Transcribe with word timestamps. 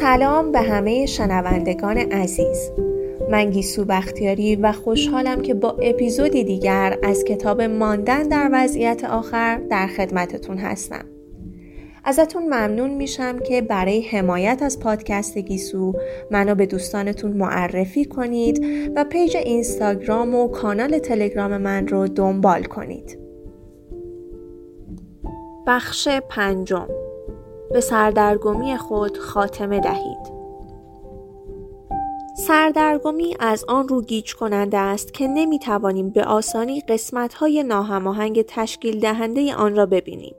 سلام 0.00 0.52
به 0.52 0.60
همه 0.60 1.06
شنوندگان 1.06 1.98
عزیز. 1.98 2.70
من 3.30 3.50
گیسو 3.50 3.84
بختیاری 3.84 4.56
و 4.56 4.72
خوشحالم 4.72 5.42
که 5.42 5.54
با 5.54 5.70
اپیزودی 5.70 6.44
دیگر 6.44 6.98
از 7.02 7.24
کتاب 7.24 7.62
ماندن 7.62 8.22
در 8.22 8.50
وضعیت 8.52 9.04
آخر 9.04 9.60
در 9.70 9.86
خدمتتون 9.86 10.58
هستم. 10.58 11.04
ازتون 12.04 12.42
ممنون 12.42 12.90
میشم 12.90 13.38
که 13.38 13.62
برای 13.62 14.00
حمایت 14.00 14.62
از 14.62 14.80
پادکست 14.80 15.38
گیسو 15.38 15.92
منو 16.30 16.54
به 16.54 16.66
دوستانتون 16.66 17.32
معرفی 17.32 18.04
کنید 18.04 18.64
و 18.96 19.04
پیج 19.04 19.36
اینستاگرام 19.36 20.34
و 20.34 20.48
کانال 20.48 20.98
تلگرام 20.98 21.56
من 21.56 21.88
رو 21.88 22.08
دنبال 22.08 22.62
کنید. 22.62 23.18
بخش 25.66 26.08
پنجم. 26.08 27.07
به 27.70 27.80
سردرگمی 27.80 28.76
خود 28.76 29.18
خاتمه 29.18 29.80
دهید. 29.80 30.38
سردرگمی 32.46 33.36
از 33.40 33.64
آن 33.68 33.88
رو 33.88 34.02
گیج 34.02 34.34
کننده 34.34 34.78
است 34.78 35.14
که 35.14 35.28
نمی 35.28 35.58
توانیم 35.58 36.10
به 36.10 36.24
آسانی 36.24 36.80
قسمت 36.80 37.34
های 37.34 37.62
ناهماهنگ 37.62 38.42
تشکیل 38.42 39.00
دهنده 39.00 39.54
آن 39.54 39.76
را 39.76 39.86
ببینیم. 39.86 40.34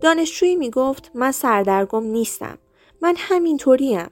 دانشجویی 0.00 0.56
می 0.56 0.70
گفت 0.70 1.10
من 1.14 1.32
سردرگم 1.32 2.04
نیستم. 2.04 2.58
من 3.00 3.14
همینطوریم. 3.18 4.10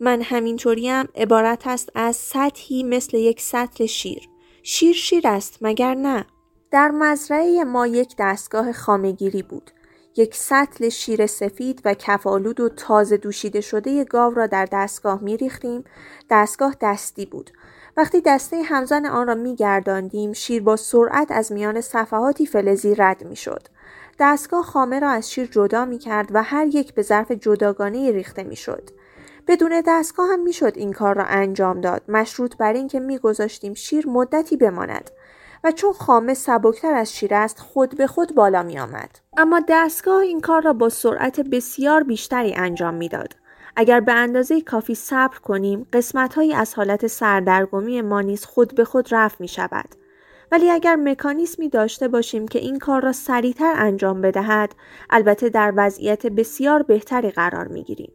من 0.00 0.22
همینطوریم 0.22 1.08
عبارت 1.14 1.66
است 1.66 1.88
از 1.94 2.16
سطحی 2.16 2.82
مثل 2.82 3.16
یک 3.16 3.40
سطل 3.40 3.86
شیر. 3.86 4.28
شیر 4.62 4.94
شیر 4.94 5.28
است 5.28 5.58
مگر 5.60 5.94
نه؟ 5.94 6.24
در 6.70 6.90
مزرعه 6.90 7.64
ما 7.64 7.86
یک 7.86 8.14
دستگاه 8.18 8.72
خامگیری 8.72 9.42
بود. 9.42 9.70
یک 10.16 10.34
سطل 10.34 10.88
شیر 10.88 11.26
سفید 11.26 11.80
و 11.84 11.94
کفالود 11.94 12.60
و 12.60 12.68
تازه 12.68 13.16
دوشیده 13.16 13.60
شده 13.60 14.04
گاو 14.04 14.34
را 14.34 14.46
در 14.46 14.68
دستگاه 14.72 15.22
می 15.22 15.36
ریختیم. 15.36 15.84
دستگاه 16.30 16.74
دستی 16.80 17.26
بود. 17.26 17.50
وقتی 17.96 18.20
دسته 18.20 18.62
همزن 18.62 19.06
آن 19.06 19.26
را 19.26 19.34
می 19.34 19.56
گرداندیم 19.56 20.32
شیر 20.32 20.62
با 20.62 20.76
سرعت 20.76 21.30
از 21.30 21.52
میان 21.52 21.80
صفحاتی 21.80 22.46
فلزی 22.46 22.94
رد 22.94 23.24
می 23.24 23.36
شد. 23.36 23.62
دستگاه 24.18 24.62
خامه 24.62 24.98
را 25.00 25.10
از 25.10 25.30
شیر 25.30 25.46
جدا 25.46 25.84
می 25.84 25.98
کرد 25.98 26.28
و 26.34 26.42
هر 26.42 26.66
یک 26.66 26.94
به 26.94 27.02
ظرف 27.02 27.32
جداگانه 27.32 28.12
ریخته 28.12 28.42
می 28.42 28.56
شد. 28.56 28.90
بدون 29.46 29.82
دستگاه 29.86 30.28
هم 30.32 30.40
می‌شد 30.40 30.72
این 30.76 30.92
کار 30.92 31.16
را 31.16 31.24
انجام 31.24 31.80
داد 31.80 32.02
مشروط 32.08 32.56
بر 32.56 32.72
اینکه 32.72 33.00
میگذاشتیم 33.00 33.74
شیر 33.74 34.08
مدتی 34.08 34.56
بماند 34.56 35.10
و 35.64 35.72
چون 35.72 35.92
خامه 35.92 36.34
سبکتر 36.34 36.94
از 36.94 37.16
شیر 37.16 37.34
است 37.34 37.60
خود 37.60 37.96
به 37.96 38.06
خود 38.06 38.34
بالا 38.34 38.62
می 38.62 38.78
آمد. 38.78 39.18
اما 39.36 39.60
دستگاه 39.68 40.20
این 40.20 40.40
کار 40.40 40.62
را 40.62 40.72
با 40.72 40.88
سرعت 40.88 41.40
بسیار 41.40 42.02
بیشتری 42.02 42.54
انجام 42.54 42.94
می‌داد. 42.94 43.36
اگر 43.76 44.00
به 44.00 44.12
اندازه 44.12 44.60
کافی 44.60 44.94
صبر 44.94 45.38
کنیم 45.38 45.86
قسمتهایی 45.92 46.54
از 46.54 46.74
حالت 46.74 47.06
سردرگمی 47.06 48.02
ما 48.02 48.20
نیز 48.20 48.44
خود 48.44 48.74
به 48.74 48.84
خود 48.84 49.14
رفت 49.14 49.40
می 49.40 49.48
شود. 49.48 49.88
ولی 50.52 50.70
اگر 50.70 50.96
مکانیسمی 50.96 51.68
داشته 51.68 52.08
باشیم 52.08 52.48
که 52.48 52.58
این 52.58 52.78
کار 52.78 53.02
را 53.02 53.12
سریعتر 53.12 53.72
انجام 53.76 54.20
بدهد 54.20 54.74
البته 55.10 55.48
در 55.48 55.72
وضعیت 55.76 56.26
بسیار 56.26 56.82
بهتری 56.82 57.30
قرار 57.30 57.68
می 57.68 57.82
گیریم. 57.82 58.12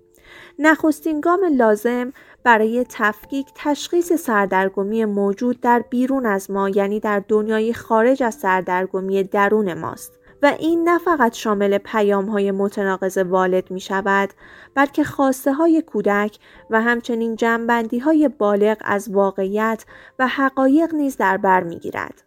نخستین 0.59 1.22
گام 1.22 1.39
لازم 1.58 2.14
برای 2.44 2.86
تفکیک 2.89 3.47
تشخیص 3.56 4.14
سردرگمی 4.14 5.06
موجود 5.06 5.61
در 5.61 5.84
بیرون 5.89 6.25
از 6.25 6.52
ما 6.52 6.69
یعنی 6.69 7.00
در 7.00 7.23
دنیای 7.28 7.73
خارج 7.73 8.23
از 8.23 8.36
سردرگمی 8.36 9.23
درون 9.23 9.73
ماست 9.73 10.17
و 10.42 10.45
این 10.59 10.89
نه 10.89 10.97
فقط 10.97 11.34
شامل 11.36 11.78
پیام 11.78 12.25
های 12.25 12.52
متناقض 12.52 13.17
والد 13.17 13.72
می 13.72 13.80
شود 13.80 14.30
بلکه 14.75 15.03
خواسته 15.03 15.53
های 15.53 15.81
کودک 15.81 16.39
و 16.69 16.81
همچنین 16.81 17.36
جنبندی 17.36 18.00
های 18.00 18.28
بالغ 18.28 18.78
از 18.81 19.09
واقعیت 19.09 19.86
و 20.19 20.28
حقایق 20.28 20.95
نیز 20.95 21.17
در 21.17 21.38
بر 21.38 21.63
می 21.63 21.80
گیرد. 21.80 22.26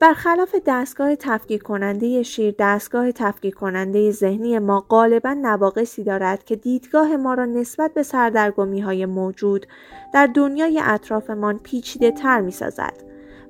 برخلاف 0.00 0.54
دستگاه 0.66 1.16
تفکیک 1.16 1.62
کننده 1.62 2.22
شیر 2.22 2.54
دستگاه 2.58 3.12
تفکیک 3.12 3.54
کننده 3.54 4.10
ذهنی 4.10 4.58
ما 4.58 4.80
غالبا 4.80 5.32
نواقصی 5.32 6.04
دارد 6.04 6.44
که 6.44 6.56
دیدگاه 6.56 7.16
ما 7.16 7.34
را 7.34 7.44
نسبت 7.44 7.94
به 7.94 8.02
سردرگمی 8.02 8.80
های 8.80 9.06
موجود 9.06 9.66
در 10.14 10.26
دنیای 10.26 10.80
اطرافمان 10.84 11.58
پیچیده 11.58 12.10
تر 12.10 12.40
می 12.40 12.50
سازد. 12.50 12.94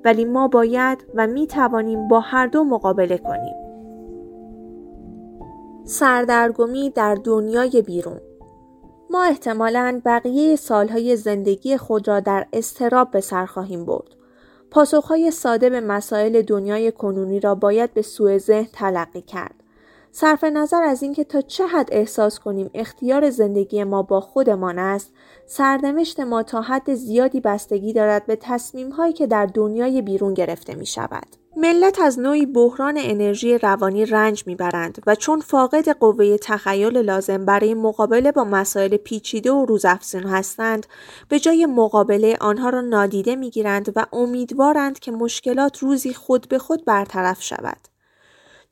ولی 0.05 0.25
ما 0.25 0.47
باید 0.47 1.05
و 1.15 1.27
می 1.27 1.47
توانیم 1.47 2.07
با 2.07 2.19
هر 2.19 2.47
دو 2.47 2.63
مقابله 2.63 3.17
کنیم. 3.17 3.55
سردرگمی 5.83 6.89
در 6.89 7.15
دنیای 7.15 7.81
بیرون 7.81 8.19
ما 9.09 9.23
احتمالاً 9.23 10.01
بقیه 10.05 10.55
سالهای 10.55 11.15
زندگی 11.15 11.77
خود 11.77 12.07
را 12.07 12.19
در 12.19 12.47
استراب 12.53 13.11
به 13.11 13.21
سر 13.21 13.45
خواهیم 13.45 13.85
برد. 13.85 14.15
پاسخهای 14.75 15.31
ساده 15.31 15.69
به 15.69 15.81
مسائل 15.81 16.41
دنیای 16.41 16.91
کنونی 16.91 17.39
را 17.39 17.55
باید 17.55 17.93
به 17.93 18.01
سوء 18.01 18.37
ذهن 18.37 18.67
تلقی 18.73 19.21
کرد. 19.21 19.55
صرف 20.17 20.43
نظر 20.43 20.83
از 20.83 21.03
اینکه 21.03 21.23
تا 21.23 21.41
چه 21.41 21.67
حد 21.67 21.89
احساس 21.91 22.39
کنیم 22.39 22.69
اختیار 22.73 23.29
زندگی 23.29 23.83
ما 23.83 24.01
با 24.01 24.21
خودمان 24.21 24.79
است، 24.79 25.11
سرنوشت 25.45 26.19
ما 26.19 26.43
تا 26.43 26.61
حد 26.61 26.93
زیادی 26.93 27.39
بستگی 27.39 27.93
دارد 27.93 28.25
به 28.25 28.35
تصمیم 28.35 28.89
هایی 28.89 29.13
که 29.13 29.27
در 29.27 29.45
دنیای 29.45 30.01
بیرون 30.01 30.33
گرفته 30.33 30.75
می 30.75 30.85
شود. 30.85 31.27
ملت 31.57 31.99
از 32.01 32.19
نوعی 32.19 32.45
بحران 32.45 32.97
انرژی 32.97 33.57
روانی 33.57 34.05
رنج 34.05 34.43
می‌برند 34.47 35.03
و 35.07 35.15
چون 35.15 35.39
فاقد 35.39 35.89
قوه 35.89 36.37
تخیل 36.37 36.97
لازم 36.97 37.45
برای 37.45 37.73
مقابله 37.73 38.31
با 38.31 38.43
مسائل 38.43 38.97
پیچیده 38.97 39.51
و 39.51 39.65
روزافزون 39.65 40.23
هستند 40.23 40.85
به 41.29 41.39
جای 41.39 41.65
مقابله 41.65 42.37
آنها 42.41 42.69
را 42.69 42.81
نادیده 42.81 43.35
می‌گیرند 43.35 43.93
و 43.95 44.05
امیدوارند 44.13 44.99
که 44.99 45.11
مشکلات 45.11 45.77
روزی 45.77 46.13
خود 46.13 46.47
به 46.49 46.57
خود 46.57 46.85
برطرف 46.85 47.43
شود 47.43 47.94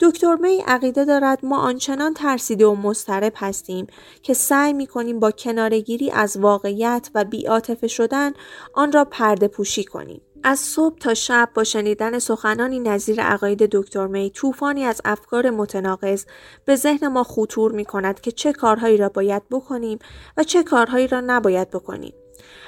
دکتر 0.03 0.35
می 0.35 0.63
عقیده 0.67 1.05
دارد 1.05 1.45
ما 1.45 1.57
آنچنان 1.57 2.13
ترسیده 2.13 2.65
و 2.65 2.75
مضطرب 2.75 3.33
هستیم 3.35 3.87
که 4.23 4.33
سعی 4.33 4.73
می 4.73 4.87
کنیم 4.87 5.19
با 5.19 5.31
کنارگیری 5.31 6.11
از 6.11 6.37
واقعیت 6.37 7.09
و 7.15 7.23
بیاتفه 7.23 7.87
شدن 7.87 8.31
آن 8.73 8.91
را 8.91 9.05
پرده 9.05 9.47
پوشی 9.47 9.83
کنیم. 9.83 10.21
از 10.43 10.59
صبح 10.59 10.97
تا 10.97 11.13
شب 11.13 11.49
با 11.55 11.63
شنیدن 11.63 12.19
سخنانی 12.19 12.79
نظیر 12.79 13.21
عقاید 13.21 13.63
دکتر 13.63 14.07
می 14.07 14.29
طوفانی 14.29 14.83
از 14.83 15.01
افکار 15.05 15.49
متناقض 15.49 16.25
به 16.65 16.75
ذهن 16.75 17.07
ما 17.07 17.23
خطور 17.23 17.71
می 17.71 17.85
کند 17.85 18.21
که 18.21 18.31
چه 18.31 18.53
کارهایی 18.53 18.97
را 18.97 19.09
باید 19.09 19.43
بکنیم 19.51 19.99
و 20.37 20.43
چه 20.43 20.63
کارهایی 20.63 21.07
را 21.07 21.21
نباید 21.21 21.69
بکنیم. 21.69 22.13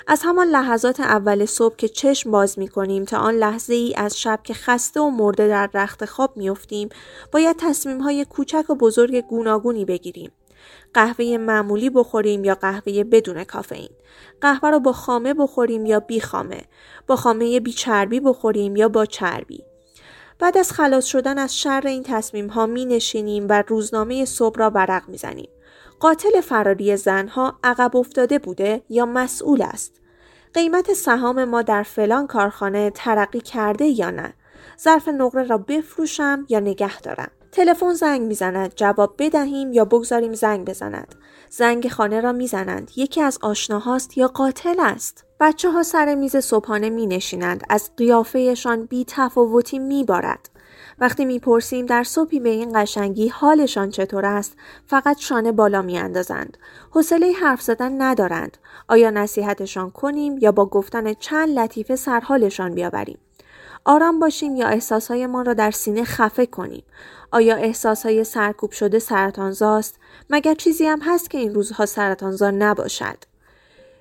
از 0.08 0.22
همان 0.24 0.48
لحظات 0.48 1.00
اول 1.00 1.46
صبح 1.46 1.76
که 1.76 1.88
چشم 1.88 2.32
باز 2.32 2.60
می 2.60 2.68
کنیم 2.68 3.06
تا 3.06 3.18
آن 3.18 3.34
لحظه 3.34 3.74
ای 3.74 3.94
از 3.98 4.20
شب 4.20 4.40
که 4.44 4.54
خسته 4.54 5.00
و 5.02 5.10
مرده 5.10 5.48
در 5.48 5.70
رخت 5.74 6.06
خواب 6.06 6.38
می 6.38 6.50
افتیم 6.50 6.90
باید 7.32 7.56
تصمیم 7.60 8.02
های 8.02 8.26
کوچک 8.26 8.70
و 8.70 8.76
بزرگ 8.76 9.28
گوناگونی 9.28 9.86
بگیریم. 9.86 10.32
قهوه 10.94 11.38
معمولی 11.38 11.90
بخوریم 11.90 12.44
یا 12.44 12.56
قهوه 12.56 13.04
بدون 13.04 13.44
کافئین 13.44 13.90
قهوه 14.42 14.70
رو 14.70 14.80
با 14.80 14.94
خامه 14.94 15.34
بخوریم 15.34 15.86
یا 15.86 16.00
بی 16.00 16.22
خامه 16.22 16.62
با 17.08 17.16
خامه 17.16 17.60
بی 17.60 17.74
چربی 17.74 18.20
بخوریم 18.20 18.76
یا 18.76 18.90
با 18.90 19.06
چربی 19.06 19.64
بعد 20.40 20.58
از 20.58 20.72
خلاص 20.72 21.06
شدن 21.06 21.38
از 21.38 21.58
شر 21.58 21.82
این 21.86 22.04
تصمیم 22.04 22.48
ها 22.48 22.66
می 22.66 22.86
نشینیم 22.86 23.46
و 23.50 23.64
روزنامه 23.68 24.26
صبح 24.26 24.60
را 24.60 24.70
برق 24.70 25.10
می 25.10 25.18
زنیم. 25.18 25.50
قاتل 26.00 26.42
فراری 26.42 26.98
زنها 26.98 27.60
عقب 27.64 27.98
افتاده 27.98 28.40
بوده 28.40 28.82
یا 28.90 29.06
مسئول 29.06 29.62
است. 29.62 30.02
قیمت 30.54 30.94
سهام 30.94 31.44
ما 31.44 31.62
در 31.62 31.84
فلان 31.84 32.28
کارخانه 32.28 32.90
ترقی 32.90 33.42
کرده 33.42 33.86
یا 33.86 34.10
نه؟ 34.10 34.34
ظرف 34.82 35.08
نقره 35.08 35.44
را 35.44 35.58
بفروشم 35.58 36.46
یا 36.50 36.60
نگه 36.60 37.00
دارم؟ 37.00 37.32
تلفن 37.52 37.94
زنگ 37.94 38.22
می‌زند 38.22 38.74
جواب 38.76 39.16
بدهیم 39.20 39.74
یا 39.74 39.86
بگذاریم 39.86 40.34
زنگ 40.34 40.68
بزند 40.68 41.16
زنگ 41.50 41.88
خانه 41.88 42.22
را 42.22 42.32
می‌زنند 42.32 42.92
یکی 42.96 43.22
از 43.22 43.40
آشناهاست 43.42 44.18
یا 44.18 44.28
قاتل 44.28 44.76
است 44.80 45.26
بچه 45.40 45.72
ها 45.72 45.84
سر 45.84 46.16
میز 46.16 46.38
صبحانه 46.38 46.90
می 46.90 47.08
نشینند 47.08 47.64
از 47.70 47.92
قیافهشان 47.98 48.86
بی 48.86 49.06
تفاوتی 49.08 49.80
می 49.80 50.04
بارد. 50.04 50.50
وقتی 51.00 51.26
می‌پرسیم 51.26 51.86
در 51.86 52.04
صبحی 52.04 52.40
به 52.40 52.50
این 52.50 52.72
قشنگی 52.76 53.28
حالشان 53.28 53.90
چطور 53.90 54.26
است 54.26 54.58
فقط 54.86 55.20
شانه 55.20 55.52
بالا 55.52 55.82
میاندازند. 55.82 56.58
حوصله 56.92 57.32
حرف 57.32 57.62
زدن 57.62 58.02
ندارند. 58.02 58.58
آیا 58.88 59.10
نصیحتشان 59.10 59.92
کنیم 59.92 60.38
یا 60.38 60.52
با 60.52 60.66
گفتن 60.66 61.14
چند 61.14 61.60
لطیفه 61.60 61.96
سرحالشان 61.96 62.76
بیاوریم؟ 62.76 63.18
آرام 63.86 64.20
باشیم 64.20 64.56
یا 64.56 64.68
احساسهایمان 64.68 65.46
را 65.46 65.54
در 65.54 65.72
سینه 65.72 66.04
خفه 66.04 66.46
کنیم؟ 66.46 66.84
آیا 67.32 67.56
احساسهای 67.56 68.24
سرکوب 68.24 68.72
شده 68.72 69.00
سرطانزاست؟ 69.00 70.00
مگر 70.30 70.54
چیزی 70.54 70.86
هم 70.86 71.00
هست 71.02 71.30
که 71.30 71.38
این 71.38 71.54
روزها 71.54 71.86
سرطانزا 71.86 72.52
نباشد؟ 72.52 73.18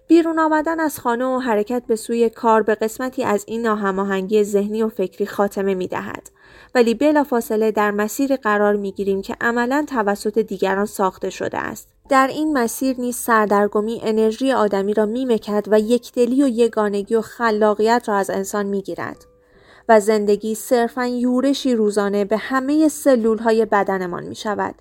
بیرون 0.06 0.38
آمدن 0.38 0.80
از 0.80 0.98
خانه 0.98 1.24
و 1.24 1.38
حرکت 1.38 1.82
به 1.86 1.96
سوی 1.96 2.28
کار 2.28 2.62
به 2.62 2.74
قسمتی 2.74 3.24
از 3.24 3.44
این 3.46 3.62
ناهماهنگی 3.62 4.44
ذهنی 4.44 4.82
و 4.82 4.88
فکری 4.88 5.26
خاتمه 5.26 5.74
می 5.74 5.88
دهد. 5.88 6.30
ولی 6.74 6.94
بلافاصله 6.94 7.70
در 7.70 7.90
مسیر 7.90 8.36
قرار 8.36 8.76
می 8.76 8.92
گیریم 8.92 9.22
که 9.22 9.36
عملا 9.40 9.84
توسط 9.88 10.38
دیگران 10.38 10.86
ساخته 10.86 11.30
شده 11.30 11.58
است. 11.58 11.88
در 12.08 12.26
این 12.26 12.58
مسیر 12.58 13.00
نیز 13.00 13.16
سردرگمی 13.16 14.00
انرژی 14.02 14.52
آدمی 14.52 14.94
را 14.94 15.06
میمکد 15.06 15.64
و 15.70 15.80
یکدلی 15.80 16.42
و 16.42 16.48
یگانگی 16.48 17.14
و 17.14 17.20
خلاقیت 17.20 18.04
را 18.08 18.16
از 18.16 18.30
انسان 18.30 18.66
می‌گیرد 18.66 19.24
و 19.88 20.00
زندگی 20.00 20.54
صرفا 20.54 21.06
یورشی 21.06 21.74
روزانه 21.74 22.24
به 22.24 22.36
همه 22.36 22.88
سلول 22.88 23.38
های 23.38 23.64
بدنمان 23.64 24.24
می 24.24 24.34
شود. 24.34 24.74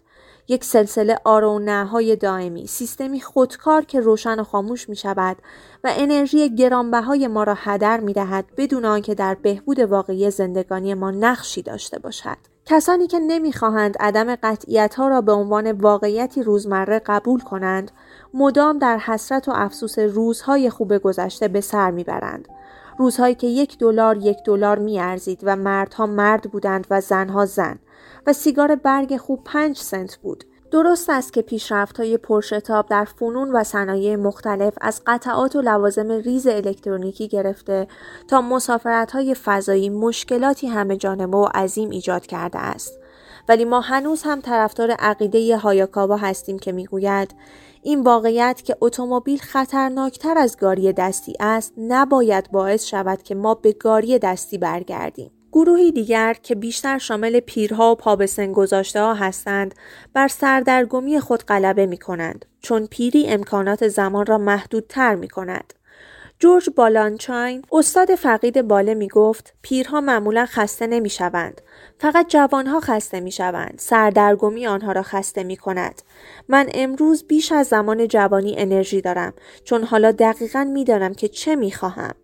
یک 0.48 0.64
سلسله 0.64 1.20
آر 1.24 1.44
و 1.44 1.60
نهای 1.60 2.16
دائمی، 2.16 2.68
سیستمی 2.68 3.22
خودکار 3.22 3.86
که 3.86 4.00
روشن 4.00 4.40
و 4.40 4.44
خاموش 4.44 4.90
می 4.90 4.96
شود 4.96 5.38
و 5.84 5.92
انرژی 5.98 6.56
گرانبهای 6.56 7.28
ما 7.28 7.44
را 7.44 7.54
هدر 7.58 8.00
می 8.00 8.14
دهد 8.14 8.46
بدون 8.58 8.86
آنکه 8.86 9.16
در 9.16 9.36
بهبود 9.36 9.80
واقعی 9.80 10.32
زندگانی 10.32 10.94
ما 10.94 11.12
نقشی 11.12 11.62
داشته 11.62 12.00
باشد. 12.00 12.38
کسانی 12.66 13.08
که 13.08 13.20
نمی‌خواهند 13.20 13.98
عدم 14.00 14.36
قطعیت 14.36 14.96
ها 14.96 15.08
را 15.08 15.22
به 15.22 15.32
عنوان 15.32 15.72
واقعیتی 15.72 16.44
روزمره 16.44 17.00
قبول 17.00 17.40
کنند 17.40 17.92
مدام 18.34 18.78
در 18.78 18.98
حسرت 18.98 19.48
و 19.48 19.52
افسوس 19.56 20.00
روزهای 20.00 20.70
خوب 20.70 20.98
گذشته 20.98 21.48
به 21.48 21.62
سر 21.62 21.92
می‌برند 21.92 22.48
روزهایی 22.98 23.36
که 23.36 23.48
یک 23.48 23.78
دلار 23.78 24.18
یک 24.18 24.38
دلار 24.46 24.80
میارزید 24.80 25.40
و 25.44 25.56
مردها 25.56 26.06
مرد 26.06 26.52
بودند 26.52 26.88
و 26.90 27.02
زنها 27.02 27.46
زن 27.46 27.80
و 28.28 28.34
سیگار 28.34 28.76
برگ 28.76 29.18
خوب 29.18 29.44
پنج 29.44 29.78
سنت 29.78 30.16
بود 30.16 30.44
درست 30.74 31.10
است 31.10 31.34
که 31.34 31.42
پیشرفت 31.42 32.00
های 32.00 32.18
پرشتاب 32.18 32.86
در 32.90 33.06
فنون 33.06 33.52
و 33.52 33.64
صنایع 33.64 34.16
مختلف 34.16 34.74
از 34.82 35.02
قطعات 35.08 35.56
و 35.56 35.62
لوازم 35.62 36.12
ریز 36.12 36.48
الکترونیکی 36.48 37.28
گرفته 37.28 37.88
تا 38.28 38.42
مسافرت 38.42 39.12
های 39.12 39.36
فضایی 39.36 39.90
مشکلاتی 39.90 40.68
همه 40.68 40.98
جانبه 40.98 41.38
و 41.38 41.48
عظیم 41.56 41.90
ایجاد 41.90 42.26
کرده 42.26 42.60
است. 42.60 43.00
ولی 43.50 43.66
ما 43.66 43.82
هنوز 43.82 44.24
هم 44.24 44.42
طرفدار 44.42 44.92
عقیده 44.92 45.58
هایاکاوا 45.58 46.18
هستیم 46.18 46.60
که 46.60 46.72
می‌گوید 46.72 47.36
این 47.82 48.02
واقعیت 48.02 48.62
که 48.66 48.78
اتومبیل 48.82 49.40
خطرناکتر 49.40 50.38
از 50.38 50.58
گاری 50.58 50.94
دستی 50.94 51.34
است 51.40 51.74
نباید 51.78 52.52
باعث 52.52 52.86
شود 52.86 53.24
که 53.24 53.36
ما 53.36 53.56
به 53.56 53.72
گاری 53.72 54.20
دستی 54.20 54.58
برگردیم. 54.58 55.32
گروهی 55.54 55.92
دیگر 55.92 56.34
که 56.34 56.56
بیشتر 56.56 56.98
شامل 56.98 57.40
پیرها 57.40 57.92
و 57.92 57.96
پا 57.96 58.16
به 58.16 58.26
سن 58.26 58.52
گذاشته 58.52 59.02
ها 59.02 59.14
هستند 59.14 59.76
بر 60.14 60.28
سردرگمی 60.28 61.20
خود 61.20 61.44
غلبه 61.44 61.86
می 61.86 61.98
کنند 61.98 62.46
چون 62.62 62.88
پیری 62.88 63.28
امکانات 63.28 63.88
زمان 63.88 64.26
را 64.26 64.38
محدودتر 64.38 65.16
می 65.16 65.28
کند. 65.28 65.74
جورج 66.40 66.70
بالانچاین 66.76 67.62
استاد 67.72 68.16
فقید 68.16 68.62
باله 68.62 68.94
می 68.94 69.08
گفت 69.08 69.54
پیرها 69.62 70.02
معمولا 70.02 70.46
خسته 70.46 70.88
نمی 70.88 71.10
شوند. 71.10 71.62
فقط 72.00 72.28
جوانها 72.30 72.80
خسته 72.80 73.20
می 73.20 73.32
شوند. 73.32 73.76
سردرگمی 73.78 74.68
آنها 74.68 74.92
را 74.92 75.04
خسته 75.04 75.44
می 75.44 75.58
کند. 75.58 76.02
من 76.48 76.70
امروز 76.74 77.24
بیش 77.24 77.52
از 77.52 77.68
زمان 77.68 78.08
جوانی 78.08 78.56
انرژی 78.58 79.02
دارم 79.02 79.34
چون 79.64 79.84
حالا 79.84 80.12
دقیقا 80.12 80.64
می 80.64 80.84
دانم 80.84 81.14
که 81.14 81.28
چه 81.28 81.56
می 81.56 81.72
خواهم. 81.72 82.16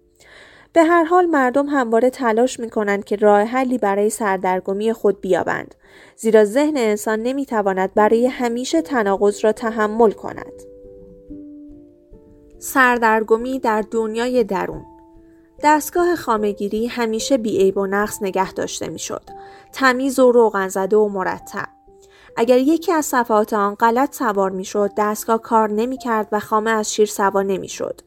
به 0.74 0.83
هر 0.83 1.04
حال 1.04 1.25
مردم 1.25 1.66
همواره 1.66 2.10
تلاش 2.10 2.60
می 2.60 2.69
کنند 2.69 3.06
که 3.06 3.16
راه 3.16 3.42
حلی 3.42 3.77
برای 3.77 4.10
سردرگمی 4.10 4.94
خود 4.94 5.21
بیابند 5.21 5.75
زیرا 6.16 6.45
ذهن 6.45 6.77
انسان 6.77 7.19
نمی 7.19 7.45
تواند 7.45 7.94
برای 7.94 8.27
همیشه 8.27 8.81
تناقض 8.81 9.45
را 9.45 9.51
تحمل 9.51 10.12
کند. 10.12 10.54
سردرگمی 12.60 13.60
در 13.60 13.83
دنیای 13.92 14.44
درون 14.44 14.86
دستگاه 15.63 16.16
خامگیری 16.16 16.88
همیشه 16.88 17.38
بیعیب 17.38 17.77
و 17.77 17.88
نقص 17.88 18.21
نگه 18.21 18.54
داشته 18.54 18.88
می‌شد. 18.88 19.24
تمیز 19.74 20.19
و 20.19 20.31
روغن 20.31 20.68
زده 20.68 20.98
و 20.98 21.10
مرتب. 21.10 21.68
اگر 22.38 22.57
یکی 22.57 22.92
از 22.92 23.06
صفحات 23.06 23.54
آن 23.54 23.75
غلط 23.75 24.16
سوار 24.16 24.51
می‌شد 24.51 24.92
دستگاه 24.98 25.42
کار 25.42 25.69
نمی‌کرد 25.69 26.27
و 26.31 26.39
خامه 26.39 26.71
از 26.71 26.94
شیر 26.94 27.06
سوا 27.06 27.42
نمی‌شد 27.42 28.01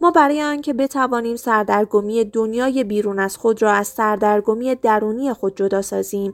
ما 0.00 0.10
برای 0.10 0.42
آنکه 0.42 0.72
بتوانیم 0.72 1.36
سردرگمی 1.36 2.24
دنیای 2.24 2.84
بیرون 2.84 3.18
از 3.18 3.36
خود 3.36 3.62
را 3.62 3.72
از 3.72 3.88
سردرگمی 3.88 4.74
درونی 4.74 5.32
خود 5.32 5.56
جدا 5.56 5.82
سازیم 5.82 6.32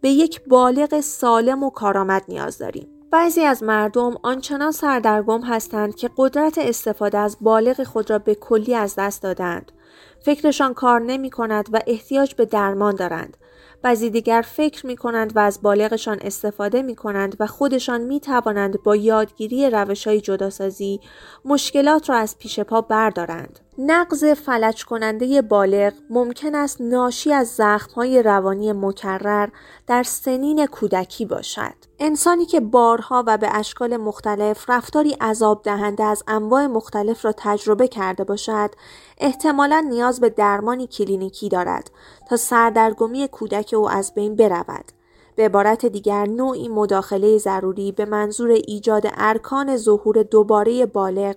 به 0.00 0.08
یک 0.08 0.40
بالغ 0.46 1.00
سالم 1.00 1.62
و 1.62 1.70
کارآمد 1.70 2.24
نیاز 2.28 2.58
داریم. 2.58 2.88
بعضی 3.10 3.40
از 3.40 3.62
مردم 3.62 4.14
آنچنان 4.22 4.72
سردرگم 4.72 5.42
هستند 5.42 5.94
که 5.94 6.10
قدرت 6.16 6.58
استفاده 6.58 7.18
از 7.18 7.36
بالغ 7.40 7.82
خود 7.82 8.10
را 8.10 8.18
به 8.18 8.34
کلی 8.34 8.74
از 8.74 8.94
دست 8.98 9.22
دادند. 9.22 9.72
فکرشان 10.20 10.74
کار 10.74 11.00
نمی 11.00 11.30
کند 11.30 11.68
و 11.72 11.80
احتیاج 11.86 12.34
به 12.34 12.44
درمان 12.44 12.94
دارند. 12.94 13.36
بعضی 13.84 14.10
دیگر 14.10 14.44
فکر 14.46 14.86
می 14.86 14.96
کنند 14.96 15.36
و 15.36 15.38
از 15.38 15.62
بالغشان 15.62 16.18
استفاده 16.20 16.82
می 16.82 16.94
کنند 16.94 17.36
و 17.40 17.46
خودشان 17.46 18.00
می 18.00 18.20
توانند 18.20 18.82
با 18.82 18.96
یادگیری 18.96 19.70
روش 19.70 20.06
های 20.06 20.20
جداسازی 20.20 21.00
مشکلات 21.44 22.10
را 22.10 22.16
از 22.16 22.38
پیش 22.38 22.60
پا 22.60 22.80
بردارند. 22.80 23.60
نقض 23.78 24.24
فلج 24.24 24.84
کننده 24.84 25.42
بالغ 25.42 25.92
ممکن 26.10 26.54
است 26.54 26.80
ناشی 26.80 27.32
از 27.32 27.60
های 27.96 28.22
روانی 28.22 28.72
مکرر 28.72 29.48
در 29.86 30.02
سنین 30.02 30.66
کودکی 30.66 31.26
باشد. 31.26 31.74
انسانی 31.98 32.46
که 32.46 32.60
بارها 32.60 33.24
و 33.26 33.38
به 33.38 33.56
اشکال 33.56 33.96
مختلف 33.96 34.70
رفتاری 34.70 35.12
عذاب 35.12 35.62
دهنده 35.62 36.04
از 36.04 36.22
انواع 36.28 36.66
مختلف 36.66 37.24
را 37.24 37.34
تجربه 37.36 37.88
کرده 37.88 38.24
باشد، 38.24 38.70
احتمالا 39.18 39.86
نیاز 39.88 40.20
به 40.20 40.28
درمانی 40.28 40.86
کلینیکی 40.86 41.48
دارد 41.48 41.90
تا 42.28 42.36
سردرگمی 42.36 43.28
کودک 43.28 43.74
او 43.78 43.90
از 43.90 44.14
بین 44.14 44.36
برود. 44.36 44.92
به 45.36 45.44
عبارت 45.44 45.86
دیگر 45.86 46.26
نوعی 46.26 46.68
مداخله 46.68 47.38
ضروری 47.38 47.92
به 47.92 48.04
منظور 48.04 48.50
ایجاد 48.50 49.02
ارکان 49.14 49.76
ظهور 49.76 50.22
دوباره 50.22 50.86
بالغ 50.86 51.36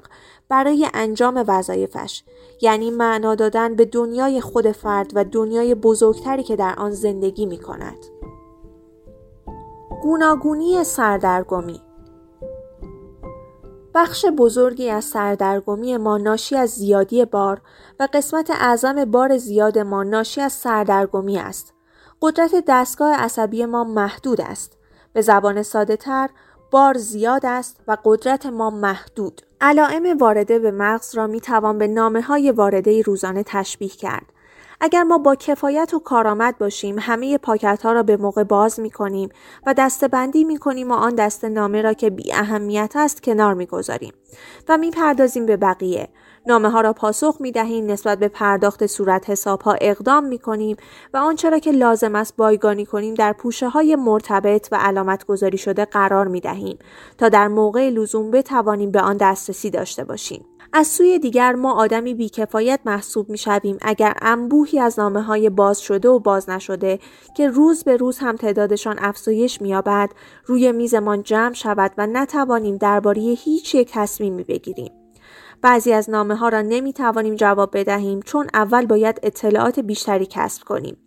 برای 0.50 0.88
انجام 0.94 1.44
وظایفش 1.48 2.24
یعنی 2.62 2.92
معنا 2.92 3.36
دادن 3.36 3.76
به 3.76 3.86
دنیای 3.86 4.42
خود 4.42 4.72
فرد 4.72 5.12
و 5.16 5.24
دنیای 5.24 5.76
بزرگتری 5.76 6.44
که 6.44 6.56
در 6.56 6.76
آن 6.78 6.92
زندگی 6.92 7.46
می 7.46 7.58
کند. 7.58 8.06
گوناگونی 10.02 10.84
سردرگمی 10.84 11.82
بخش 13.96 14.26
بزرگی 14.38 14.90
از 14.90 15.06
سردرگمی 15.06 15.98
ما 15.98 16.18
ناشی 16.18 16.56
از 16.56 16.70
زیادی 16.70 17.26
بار 17.26 17.62
و 18.00 18.08
قسمت 18.14 18.52
اعظم 18.52 19.06
بار 19.06 19.38
زیاد 19.38 19.80
ما 19.80 20.04
ناشی 20.04 20.42
از 20.42 20.54
سردرگمی 20.54 21.38
است. 21.38 21.76
قدرت 22.22 22.64
دستگاه 22.68 23.16
عصبی 23.16 23.66
ما 23.66 23.84
محدود 23.84 24.42
است. 24.42 24.78
به 25.14 25.22
زبان 25.22 25.64
ساده 25.64 25.96
تر 25.96 26.30
بار 26.72 26.98
زیاد 26.98 27.46
است 27.46 27.80
و 27.88 27.98
قدرت 28.04 28.46
ما 28.46 28.69
محدود. 28.69 29.42
علائم 29.62 30.18
وارده 30.18 30.60
به 30.60 30.72
مغز 30.72 31.15
را 31.15 31.27
می 31.27 31.41
توان 31.41 31.77
به 31.77 31.88
نامه 31.88 32.22
های 32.22 32.51
وارده 32.51 33.01
روزانه 33.01 33.44
تشبیه 33.44 33.89
کرد. 33.89 34.25
اگر 34.82 35.03
ما 35.03 35.18
با 35.18 35.36
کفایت 35.36 35.94
و 35.94 36.00
کارآمد 36.00 36.58
باشیم 36.58 36.96
همه 37.00 37.38
پاکت 37.38 37.84
ها 37.84 37.91
را 37.91 38.03
به 38.03 38.18
موقع 38.18 38.44
باز 38.44 38.80
می 38.80 38.91
کنیم 38.91 39.30
و 39.65 39.74
دسته 39.74 40.08
بندی 40.08 40.44
می 40.44 40.58
کنیم 40.58 40.91
و 40.91 40.94
آن 40.94 41.15
دست 41.15 41.46
نامه 41.46 41.82
را 41.82 41.94
که 41.94 42.10
بی 42.10 42.34
اهمیت 42.34 42.94
است 42.96 43.24
کنار 43.24 43.53
می 43.53 43.65
گذاریم 43.65 44.13
و 44.70 44.77
می 44.77 44.91
پردازیم 44.91 45.46
به 45.46 45.58
بقیه 45.58 46.10
نامه 46.48 46.70
ها 46.70 46.82
را 46.82 46.94
پاسخ 46.94 47.38
می 47.39 47.51
دهیم 47.51 47.86
نسبت 47.86 48.20
به 48.20 48.27
پرداخت 48.27 48.88
صورت 48.88 49.30
حساب 49.30 49.62
ها 49.62 49.75
اقدام 49.82 50.25
می 50.25 50.39
کنیم 50.39 50.77
و 51.13 51.18
آنچه 51.18 51.50
را 51.50 51.60
که 51.60 51.72
لازم 51.72 52.16
است 52.16 52.36
بایگانی 52.36 52.86
کنیم 52.86 53.13
در 53.13 53.34
پوشه 53.34 53.70
های 53.70 53.96
مرتبط 53.96 54.68
و 54.72 54.75
علامت 54.75 55.25
گذاری 55.25 55.58
شده 55.58 55.86
قرار 55.86 56.27
می 56.27 56.39
دهیم 56.39 56.77
تا 57.18 57.30
در 57.30 57.48
موقع 57.48 57.89
لزوم 57.89 58.32
بتوانیم 58.32 58.92
به 58.92 59.01
آن 59.01 59.18
دسترسی 59.18 59.70
داشته 59.70 60.04
باشیم. 60.04 60.46
از 60.74 60.88
سوی 60.88 61.20
دیگر 61.20 61.54
ما 61.54 61.74
آدمی 61.74 62.13
بیکفایت 62.13 62.80
محسوب 62.86 63.30
می 63.30 63.38
شویم 63.38 63.77
اگر 63.82 64.13
انبوهی 64.22 64.80
از 64.80 65.00
نامه 65.00 65.22
های 65.22 65.50
باز 65.50 65.82
شده 65.82 66.10
و 66.10 66.20
باز 66.20 66.50
نشده 66.50 67.00
که 67.38 67.48
روز 67.48 67.84
به 67.84 67.98
روز 67.98 68.18
هم 68.18 68.36
تعدادشان 68.36 68.96
افزایش 69.00 69.62
مییابد 69.62 70.10
روی 70.46 70.72
میزمان 70.72 71.24
جمع 71.24 71.54
شود 71.54 71.92
و 71.98 72.08
نتوانیم 72.08 72.77
درباره 72.77 73.22
هیچ 73.22 73.75
یک 73.75 73.92
تصمیمی 73.94 74.44
بگیریم. 74.44 74.97
بعضی 75.62 75.94
از 75.94 76.10
نامه 76.10 76.36
ها 76.36 76.50
را 76.50 76.62
نمی 76.62 76.94
توانیم 76.94 77.36
جواب 77.36 77.78
بدهیم 77.78 78.22
چون 78.22 78.48
اول 78.54 78.86
باید 78.86 79.20
اطلاعات 79.24 79.80
بیشتری 79.80 80.26
کسب 80.26 80.64
کنیم. 80.64 80.98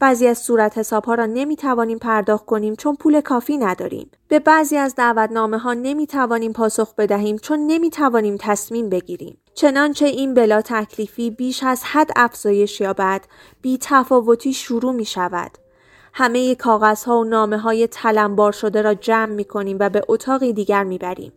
بعضی 0.00 0.26
از 0.26 0.38
صورت 0.38 0.78
حساب 0.78 1.04
ها 1.04 1.14
را 1.14 1.26
نمی 1.26 1.56
توانیم 1.56 1.98
پرداخت 1.98 2.46
کنیم 2.46 2.74
چون 2.74 2.96
پول 2.96 3.20
کافی 3.20 3.58
نداریم. 3.58 4.10
به 4.28 4.38
بعضی 4.38 4.76
از 4.76 4.94
دعوتنامه 4.94 5.58
ها 5.58 5.74
نمی 5.74 6.06
توانیم 6.06 6.52
پاسخ 6.52 6.94
بدهیم 6.94 7.36
چون 7.38 7.66
نمی 7.66 7.90
توانیم 7.90 8.36
تصمیم 8.40 8.88
بگیریم. 8.88 9.38
چنانچه 9.54 10.06
این 10.06 10.34
بلا 10.34 10.62
تکلیفی 10.62 11.30
بیش 11.30 11.62
از 11.62 11.84
حد 11.84 12.10
افزایش 12.16 12.80
یابد 12.80 13.24
بی 13.62 13.78
تفاوتی 13.80 14.52
شروع 14.52 14.92
می 14.92 15.04
شود. 15.04 15.50
همه 16.12 16.54
کاغذها 16.54 17.18
و 17.18 17.24
نامه 17.24 17.58
های 17.58 17.86
تلمبار 17.86 18.52
شده 18.52 18.82
را 18.82 18.94
جمع 18.94 19.32
می 19.32 19.44
کنیم 19.44 19.76
و 19.80 19.88
به 19.88 20.02
اتاقی 20.08 20.52
دیگر 20.52 20.84
می 20.84 20.98
بریم. 20.98 21.32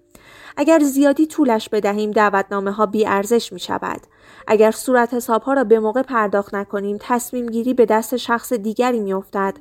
اگر 0.58 0.80
زیادی 0.80 1.28
طولش 1.28 1.70
بدهیم 1.70 2.12
دعوتنامه 2.12 2.72
ها 2.72 2.86
بی 2.86 3.06
ارزش 3.06 3.54
می 3.54 3.60
شود. 3.60 4.02
اگر 4.48 4.72
صورت 4.72 5.14
حساب 5.14 5.42
ها 5.42 5.54
را 5.54 5.64
به 5.64 5.80
موقع 5.80 6.02
پرداخت 6.02 6.56
نکنیم 6.56 6.98
تصمیم 7.00 7.46
گیری 7.46 7.74
به 7.74 7.86
دست 7.86 8.18
شخص 8.18 8.54
دیگری 8.54 9.00
می 9.00 9.14
افتد 9.14 9.54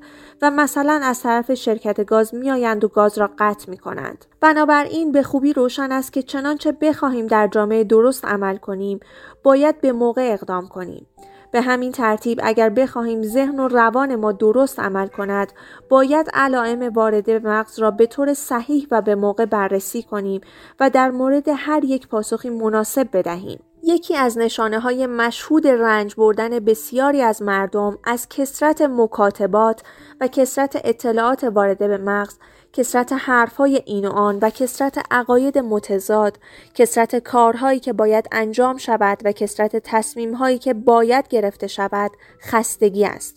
و 0.43 0.51
مثلا 0.51 1.01
از 1.05 1.23
طرف 1.23 1.55
شرکت 1.55 2.05
گاز 2.05 2.35
می 2.35 2.51
آیند 2.51 2.85
و 2.85 2.89
گاز 2.89 3.19
را 3.19 3.31
قطع 3.39 3.71
می 3.71 3.79
کنند. 3.79 4.25
بنابراین 4.41 5.13
به 5.13 5.23
خوبی 5.23 5.53
روشن 5.53 5.93
است 5.93 6.13
که 6.13 6.23
چنانچه 6.23 6.73
بخواهیم 6.73 7.27
در 7.27 7.49
جامعه 7.49 7.85
درست 7.85 8.25
عمل 8.25 8.57
کنیم 8.57 9.01
باید 9.43 9.81
به 9.81 9.93
موقع 9.93 10.31
اقدام 10.33 10.69
کنیم. 10.69 11.07
به 11.53 11.61
همین 11.61 11.93
ترتیب 11.93 12.41
اگر 12.43 12.69
بخواهیم 12.69 13.23
ذهن 13.23 13.61
و 13.61 13.69
روان 13.69 14.17
ما 14.17 14.33
درست 14.33 14.81
عمل 14.81 15.07
کند 15.07 15.53
باید 15.89 16.31
علائم 16.35 16.89
وارده 16.89 17.39
مغز 17.39 17.79
را 17.79 17.91
به 17.91 18.07
طور 18.07 18.35
صحیح 18.35 18.87
و 18.91 19.03
به 19.03 19.15
موقع 19.15 19.45
بررسی 19.45 20.03
کنیم 20.03 20.41
و 20.81 20.91
در 20.91 21.11
مورد 21.11 21.49
هر 21.57 21.85
یک 21.85 22.09
پاسخی 22.09 22.51
مناسب 22.51 23.09
بدهیم. 23.13 23.61
یکی 23.83 24.17
از 24.17 24.39
نشانه 24.39 24.81
های 24.81 25.07
مشهود 25.07 25.67
رنج 25.67 26.15
بردن 26.15 26.59
بسیاری 26.59 27.23
از 27.23 27.43
مردم 27.43 27.99
از 28.05 28.29
کسرت 28.29 28.83
مکاتبات 28.83 29.83
و 30.21 30.29
کسرت 30.29 30.81
اطلاعات 30.85 31.45
وارده 31.45 31.89
به 31.89 31.99
مغز 31.99 32.39
کسرت 32.73 33.13
حرفهای 33.13 33.83
این 33.87 34.05
و 34.05 34.11
آن 34.11 34.39
و 34.43 34.51
کسرت 34.51 34.99
عقاید 35.11 35.59
متضاد 35.59 36.39
کسرت 36.75 37.17
کارهایی 37.17 37.81
که 37.81 37.93
باید 37.93 38.29
انجام 38.33 38.77
شود 38.77 39.19
و 39.25 39.33
کسرت 39.33 39.77
تصمیمهایی 39.77 40.59
که 40.59 40.75
باید 40.75 41.29
گرفته 41.29 41.67
شود 41.67 42.11
خستگی 42.41 43.05
است. 43.05 43.37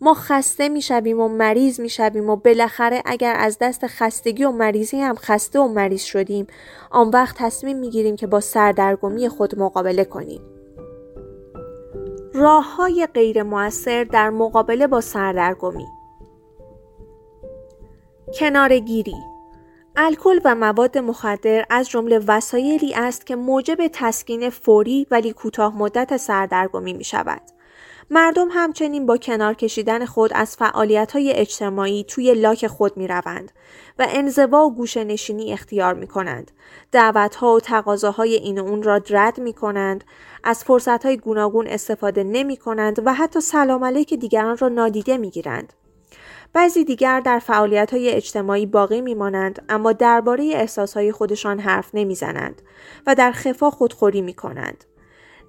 ما 0.00 0.14
خسته 0.14 0.68
می‌شویم 0.68 1.20
و 1.20 1.28
مریض 1.28 1.80
می‌شویم 1.80 2.30
و 2.30 2.36
بالاخره 2.36 3.02
اگر 3.04 3.34
از 3.38 3.58
دست 3.60 3.86
خستگی 3.86 4.44
و 4.44 4.50
مریضی 4.50 5.00
هم 5.00 5.14
خسته 5.14 5.60
و 5.60 5.68
مریض 5.68 6.02
شدیم 6.02 6.46
آن 6.90 7.10
وقت 7.10 7.36
تصمیم 7.38 7.78
می‌گیریم 7.78 8.16
که 8.16 8.26
با 8.26 8.40
سردرگمی 8.40 9.28
خود 9.28 9.58
مقابله 9.58 10.04
کنیم. 10.04 10.40
راه 12.34 12.76
های 12.76 13.08
غیر 13.14 13.42
موثر 13.42 14.04
در 14.04 14.30
مقابله 14.30 14.86
با 14.86 15.00
سردرگمی. 15.00 15.86
کنارگیری 18.34 19.16
الکل 19.96 20.40
و 20.44 20.54
مواد 20.54 20.98
مخدر 20.98 21.64
از 21.70 21.88
جمله 21.88 22.18
وسایلی 22.18 22.94
است 22.94 23.26
که 23.26 23.36
موجب 23.36 23.86
تسکین 23.92 24.50
فوری 24.50 25.06
ولی 25.10 25.32
کوتاه 25.32 25.78
مدت 25.78 26.16
سردرگمی 26.16 26.92
می 26.92 27.04
شود. 27.04 27.42
مردم 28.10 28.48
همچنین 28.50 29.06
با 29.06 29.16
کنار 29.16 29.54
کشیدن 29.54 30.04
خود 30.04 30.30
از 30.34 30.56
فعالیت 30.56 31.12
های 31.12 31.32
اجتماعی 31.32 32.04
توی 32.04 32.34
لاک 32.34 32.66
خود 32.66 32.96
می 32.96 33.08
روند 33.08 33.52
و 33.98 34.06
انزوا 34.08 34.66
و 34.66 34.74
گوش 34.74 34.96
نشینی 34.96 35.52
اختیار 35.52 35.94
می 35.94 36.06
کنند. 36.06 36.50
دعوت 36.92 37.34
ها 37.34 37.54
و 37.54 37.60
تقاضاهای 37.60 38.34
این 38.34 38.58
و 38.58 38.64
اون 38.64 38.82
را 38.82 39.00
رد 39.10 39.40
می 39.40 39.52
کنند. 39.52 40.04
از 40.44 40.64
فرصت 40.64 41.06
های 41.06 41.16
گوناگون 41.16 41.66
استفاده 41.66 42.24
نمی 42.24 42.56
کنند 42.56 43.06
و 43.06 43.14
حتی 43.14 43.40
سلام 43.40 43.84
علیک 43.84 44.14
دیگران 44.14 44.56
را 44.56 44.68
نادیده 44.68 45.16
می 45.16 45.30
گیرند. 45.30 45.72
بعضی 46.52 46.84
دیگر 46.84 47.20
در 47.20 47.38
فعالیت 47.38 47.94
های 47.94 48.10
اجتماعی 48.10 48.66
باقی 48.66 49.00
می 49.00 49.14
مانند 49.14 49.64
اما 49.68 49.92
درباره 49.92 50.44
احساس 50.54 50.94
های 50.94 51.12
خودشان 51.12 51.58
حرف 51.58 51.90
نمی 51.94 52.14
زنند 52.14 52.62
و 53.06 53.14
در 53.14 53.32
خفا 53.32 53.70
خودخوری 53.70 54.22
می 54.22 54.34
کنند. 54.34 54.84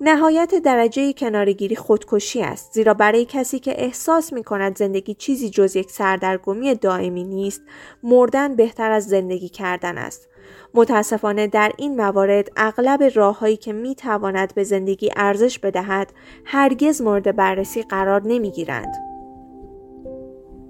نهایت 0.02 0.56
درجه 0.56 1.14
کنارگیری 1.14 1.76
خودکشی 1.76 2.42
است 2.42 2.74
زیرا 2.74 2.94
برای 2.94 3.26
کسی 3.26 3.60
که 3.60 3.84
احساس 3.84 4.34
می 4.34 4.44
کند 4.44 4.78
زندگی 4.78 5.14
چیزی 5.14 5.50
جز 5.50 5.76
یک 5.76 5.92
سردرگمی 5.92 6.76
دائمی 6.76 7.24
نیست 7.24 7.62
مردن 8.04 8.56
بهتر 8.56 8.92
از 8.92 9.08
زندگی 9.08 9.50
کردن 9.50 9.98
است 9.98 10.28
متاسفانه 10.74 11.48
در 11.48 11.72
این 11.78 11.96
موارد 11.96 12.52
اغلب 12.58 13.04
راههایی 13.16 13.58
که 13.58 13.74
می 13.74 13.96
تواند 13.96 14.56
به 14.56 14.64
زندگی 14.64 15.12
ارزش 15.16 15.60
بدهد 15.60 16.14
هرگز 16.46 17.02
مورد 17.02 17.36
بررسی 17.36 17.82
قرار 17.82 18.22
نمی 18.26 18.52
گیرند. 18.52 19.09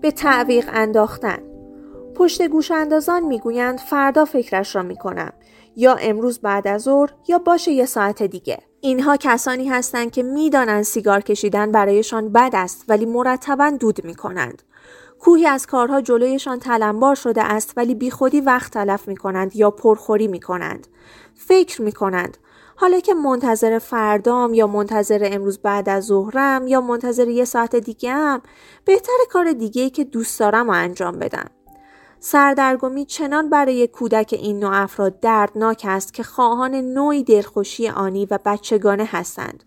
به 0.02 0.12
تعویق 0.12 0.70
انداختن 0.74 1.40
پشت 2.16 2.42
گوش 2.42 2.72
اندازان 2.72 3.24
می‌گویند 3.24 3.80
فردا 3.80 4.26
فکرش 4.26 4.76
را 4.76 4.84
می‌کنم 4.84 5.34
یا 5.76 5.96
امروز 5.96 6.40
بعد 6.40 6.68
از 6.68 6.82
ظهر 6.82 7.10
یا 7.28 7.38
باشه 7.38 7.72
یه 7.72 7.86
ساعت 7.86 8.24
دیگه 8.24 8.58
اینها 8.82 9.18
کسانی 9.18 9.70
هستند 9.70 10.12
که 10.12 10.24
می‌دانند 10.24 10.84
سیگار 10.84 11.22
کشیدن 11.22 11.72
برایشان 11.72 12.32
بد 12.32 12.52
است 12.54 12.86
ولی 12.88 13.06
مرتبا 13.06 13.70
دود 13.80 14.06
می 14.06 14.16
کنند. 14.16 14.64
کوهی 15.20 15.48
از 15.48 15.68
کارها 15.68 16.02
جلویشان 16.02 16.60
تلمبار 16.60 17.16
شده 17.16 17.44
است 17.44 17.74
ولی 17.78 17.96
بیخودی 17.96 18.42
وقت 18.42 18.74
تلف 18.74 19.08
می 19.08 19.18
کنند 19.18 19.56
یا 19.56 19.72
پرخوری 19.72 20.28
می 20.28 20.40
کنند. 20.40 20.88
فکر 21.36 21.82
می 21.82 21.92
کنند. 21.92 22.38
حالا 22.82 23.00
که 23.00 23.14
منتظر 23.14 23.80
فردام 23.80 24.54
یا 24.54 24.68
منتظر 24.68 25.30
امروز 25.32 25.60
بعد 25.60 25.90
از 25.90 26.06
ظهرم 26.06 26.68
یا 26.68 26.82
منتظر 26.82 27.28
یه 27.28 27.46
ساعت 27.46 27.76
دیگه 27.76 28.12
هم 28.12 28.42
بهتر 28.86 29.18
کار 29.30 29.52
دیگه 29.54 29.90
که 29.90 30.04
دوست 30.04 30.40
دارم 30.40 30.70
و 30.70 30.72
انجام 30.72 31.20
بدم. 31.20 31.50
سردرگمی 32.20 33.06
چنان 33.06 33.50
برای 33.50 33.88
کودک 33.88 34.30
این 34.32 34.60
نوع 34.60 34.76
افراد 34.76 35.20
دردناک 35.20 35.86
است 35.88 36.14
که 36.14 36.24
خواهان 36.24 36.76
نوعی 36.76 37.24
دلخوشی 37.24 37.90
آنی 37.90 38.28
و 38.32 38.40
بچگانه 38.46 39.06
هستند. 39.12 39.64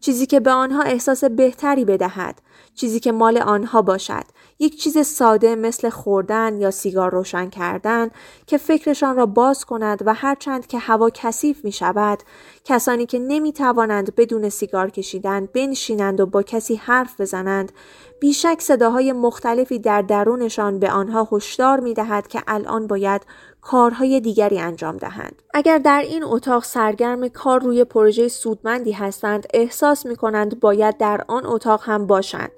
چیزی 0.00 0.26
که 0.26 0.40
به 0.40 0.50
آنها 0.50 0.82
احساس 0.82 1.24
بهتری 1.24 1.84
بدهد، 1.84 2.42
چیزی 2.74 3.00
که 3.00 3.12
مال 3.12 3.38
آنها 3.38 3.82
باشد، 3.82 4.24
یک 4.58 4.80
چیز 4.80 4.98
ساده 5.06 5.54
مثل 5.54 5.88
خوردن 5.88 6.60
یا 6.60 6.70
سیگار 6.70 7.10
روشن 7.10 7.50
کردن 7.50 8.10
که 8.46 8.58
فکرشان 8.58 9.16
را 9.16 9.26
باز 9.26 9.64
کند 9.64 10.02
و 10.06 10.14
هرچند 10.14 10.66
که 10.66 10.78
هوا 10.78 11.10
کثیف 11.10 11.64
می 11.64 11.72
شود 11.72 12.18
کسانی 12.64 13.06
که 13.06 13.18
نمی 13.18 13.52
توانند 13.52 14.14
بدون 14.14 14.48
سیگار 14.48 14.90
کشیدن 14.90 15.48
بنشینند 15.54 16.20
و 16.20 16.26
با 16.26 16.42
کسی 16.42 16.74
حرف 16.74 17.20
بزنند 17.20 17.72
بیشک 18.20 18.60
صداهای 18.60 19.12
مختلفی 19.12 19.78
در 19.78 20.02
درونشان 20.02 20.78
به 20.78 20.90
آنها 20.90 21.28
هشدار 21.32 21.80
می 21.80 21.94
دهد 21.94 22.28
که 22.28 22.42
الان 22.46 22.86
باید 22.86 23.22
کارهای 23.60 24.20
دیگری 24.20 24.58
انجام 24.58 24.96
دهند. 24.96 25.42
اگر 25.54 25.78
در 25.78 26.00
این 26.00 26.24
اتاق 26.24 26.64
سرگرم 26.64 27.28
کار 27.28 27.62
روی 27.62 27.84
پروژه 27.84 28.28
سودمندی 28.28 28.92
هستند 28.92 29.46
احساس 29.54 30.06
می 30.06 30.16
کنند 30.16 30.60
باید 30.60 30.96
در 30.96 31.24
آن 31.28 31.46
اتاق 31.46 31.82
هم 31.84 32.06
باشند. 32.06 32.52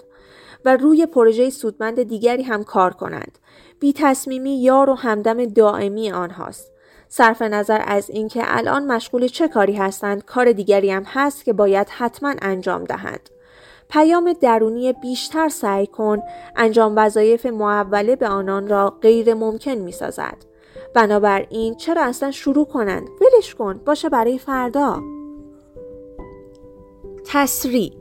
و 0.65 0.77
روی 0.77 1.05
پروژه 1.05 1.49
سودمند 1.49 2.03
دیگری 2.03 2.43
هم 2.43 2.63
کار 2.63 2.93
کنند. 2.93 3.37
بی 3.79 3.93
تصمیمی 3.93 4.61
یار 4.61 4.89
و 4.89 4.95
همدم 4.95 5.45
دائمی 5.45 6.11
آنهاست. 6.11 6.71
صرف 7.09 7.41
نظر 7.41 7.81
از 7.85 8.09
اینکه 8.09 8.41
الان 8.45 8.91
مشغول 8.91 9.27
چه 9.27 9.47
کاری 9.47 9.73
هستند 9.73 10.25
کار 10.25 10.51
دیگری 10.51 10.91
هم 10.91 11.03
هست 11.03 11.45
که 11.45 11.53
باید 11.53 11.89
حتما 11.89 12.33
انجام 12.41 12.83
دهند. 12.83 13.29
پیام 13.91 14.33
درونی 14.33 14.93
بیشتر 14.93 15.49
سعی 15.49 15.87
کن 15.87 16.19
انجام 16.55 16.93
وظایف 16.97 17.45
معوله 17.45 18.15
به 18.15 18.27
آنان 18.27 18.67
را 18.67 18.89
غیر 19.01 19.33
ممکن 19.33 19.71
می 19.71 19.91
سازد. 19.91 20.37
بنابراین 20.95 21.75
چرا 21.75 22.03
اصلا 22.03 22.31
شروع 22.31 22.65
کنند؟ 22.65 23.09
ولش 23.21 23.55
کن 23.55 23.81
باشه 23.85 24.09
برای 24.09 24.37
فردا. 24.37 25.01
تسریع 27.25 27.91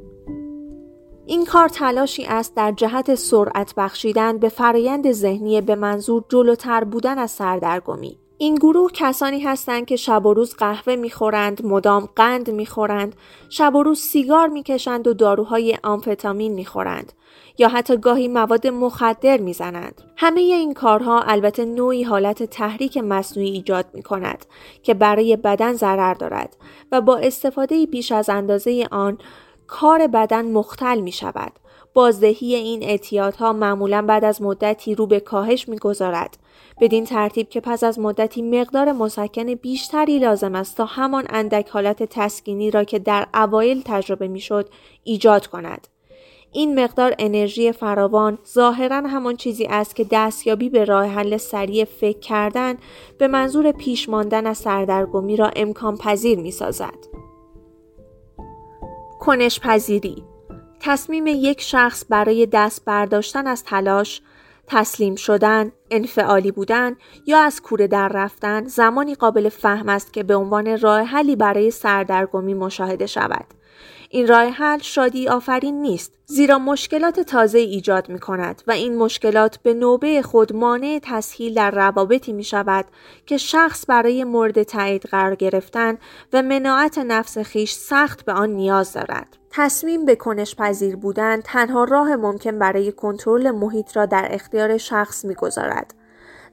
این 1.26 1.44
کار 1.44 1.68
تلاشی 1.68 2.24
است 2.24 2.54
در 2.54 2.72
جهت 2.72 3.14
سرعت 3.14 3.74
بخشیدن 3.76 4.38
به 4.38 4.48
فرایند 4.48 5.12
ذهنی 5.12 5.60
به 5.60 5.74
منظور 5.74 6.24
جلوتر 6.28 6.84
بودن 6.84 7.18
از 7.18 7.30
سردرگمی. 7.30 8.19
این 8.42 8.54
گروه 8.54 8.90
کسانی 8.92 9.40
هستند 9.40 9.86
که 9.86 9.96
شب 9.96 10.26
و 10.26 10.34
روز 10.34 10.54
قهوه 10.54 10.96
می‌خورند، 10.96 11.66
مدام 11.66 12.08
قند 12.16 12.50
می‌خورند، 12.50 13.14
شب 13.48 13.74
و 13.74 13.82
روز 13.82 14.00
سیگار 14.00 14.48
می‌کشند 14.48 15.06
و 15.06 15.14
داروهای 15.14 15.78
آمفتامین 15.82 16.52
می‌خورند 16.52 17.12
یا 17.58 17.68
حتی 17.68 17.96
گاهی 17.96 18.28
مواد 18.28 18.66
مخدر 18.66 19.36
می‌زنند. 19.36 20.02
همه 20.16 20.40
این 20.40 20.74
کارها 20.74 21.22
البته 21.22 21.64
نوعی 21.64 22.02
حالت 22.02 22.42
تحریک 22.42 22.98
مصنوعی 22.98 23.50
ایجاد 23.50 23.86
می 23.94 24.02
کند 24.02 24.46
که 24.82 24.94
برای 24.94 25.36
بدن 25.36 25.72
ضرر 25.72 26.14
دارد 26.14 26.56
و 26.92 27.00
با 27.00 27.16
استفاده 27.16 27.86
بیش 27.86 28.12
از 28.12 28.28
اندازه 28.28 28.88
آن 28.90 29.18
کار 29.66 30.06
بدن 30.06 30.52
مختل 30.52 31.00
می 31.00 31.12
شود. 31.12 31.52
بازدهی 31.94 32.54
این 32.54 32.82
اعتیادها 32.82 33.52
معمولا 33.52 34.02
بعد 34.02 34.24
از 34.24 34.42
مدتی 34.42 34.94
رو 34.94 35.06
به 35.06 35.20
کاهش 35.20 35.68
می‌گذارد 35.68 36.36
بدین 36.80 37.04
ترتیب 37.04 37.48
که 37.48 37.60
پس 37.60 37.84
از 37.84 37.98
مدتی 37.98 38.42
مقدار 38.42 38.92
مسکن 38.92 39.54
بیشتری 39.54 40.18
لازم 40.18 40.54
است 40.54 40.76
تا 40.76 40.84
همان 40.84 41.26
اندک 41.30 41.68
حالت 41.68 42.02
تسکینی 42.02 42.70
را 42.70 42.84
که 42.84 42.98
در 42.98 43.26
اوایل 43.34 43.82
تجربه 43.84 44.28
می‌شد 44.28 44.68
ایجاد 45.04 45.46
کند 45.46 45.88
این 46.52 46.84
مقدار 46.84 47.14
انرژی 47.18 47.72
فراوان 47.72 48.38
ظاهرا 48.54 48.96
همان 48.96 49.36
چیزی 49.36 49.64
است 49.66 49.96
که 49.96 50.06
دستیابی 50.10 50.68
به 50.68 50.84
راه 50.84 51.06
حل 51.06 51.36
سریع 51.36 51.84
فکر 51.84 52.18
کردن 52.18 52.76
به 53.18 53.28
منظور 53.28 53.72
پیش 53.72 54.08
ماندن 54.08 54.46
از 54.46 54.58
سردرگمی 54.58 55.36
را 55.36 55.50
امکان 55.56 55.96
پذیر 55.96 56.38
می 56.38 56.50
سازد. 56.50 57.06
کنش 59.20 59.60
پذیری 59.60 60.24
تصمیم 60.80 61.26
یک 61.26 61.60
شخص 61.60 62.04
برای 62.08 62.46
دست 62.46 62.84
برداشتن 62.84 63.46
از 63.46 63.64
تلاش 63.64 64.22
تسلیم 64.66 65.14
شدن، 65.14 65.72
انفعالی 65.90 66.50
بودن 66.50 66.96
یا 67.26 67.38
از 67.38 67.62
کوره 67.62 67.86
در 67.86 68.08
رفتن 68.08 68.66
زمانی 68.66 69.14
قابل 69.14 69.48
فهم 69.48 69.88
است 69.88 70.12
که 70.12 70.22
به 70.22 70.34
عنوان 70.36 70.78
راه 70.78 71.02
حلی 71.02 71.36
برای 71.36 71.70
سردرگمی 71.70 72.54
مشاهده 72.54 73.06
شود. 73.06 73.44
این 74.10 74.28
راه 74.28 74.48
حل 74.48 74.78
شادی 74.78 75.28
آفرین 75.28 75.82
نیست 75.82 76.12
زیرا 76.26 76.58
مشکلات 76.58 77.20
تازه 77.20 77.58
ایجاد 77.58 78.08
می 78.08 78.18
کند 78.18 78.62
و 78.66 78.72
این 78.72 78.96
مشکلات 78.96 79.58
به 79.62 79.74
نوبه 79.74 80.22
خود 80.22 80.56
مانع 80.56 81.00
تسهیل 81.02 81.54
در 81.54 81.70
روابطی 81.70 82.32
می 82.32 82.44
شود 82.44 82.84
که 83.26 83.36
شخص 83.36 83.84
برای 83.88 84.24
مورد 84.24 84.62
تایید 84.62 85.02
قرار 85.02 85.34
گرفتن 85.34 85.98
و 86.32 86.42
مناعت 86.42 86.98
نفس 86.98 87.38
خیش 87.38 87.72
سخت 87.72 88.24
به 88.24 88.32
آن 88.32 88.50
نیاز 88.50 88.92
دارد. 88.92 89.39
تصمیم 89.50 90.04
به 90.04 90.16
کنش 90.16 90.54
پذیر 90.56 90.96
بودن 90.96 91.40
تنها 91.40 91.84
راه 91.84 92.16
ممکن 92.16 92.58
برای 92.58 92.92
کنترل 92.92 93.50
محیط 93.50 93.96
را 93.96 94.06
در 94.06 94.28
اختیار 94.30 94.78
شخص 94.78 95.24
می‌گذارد 95.24 95.94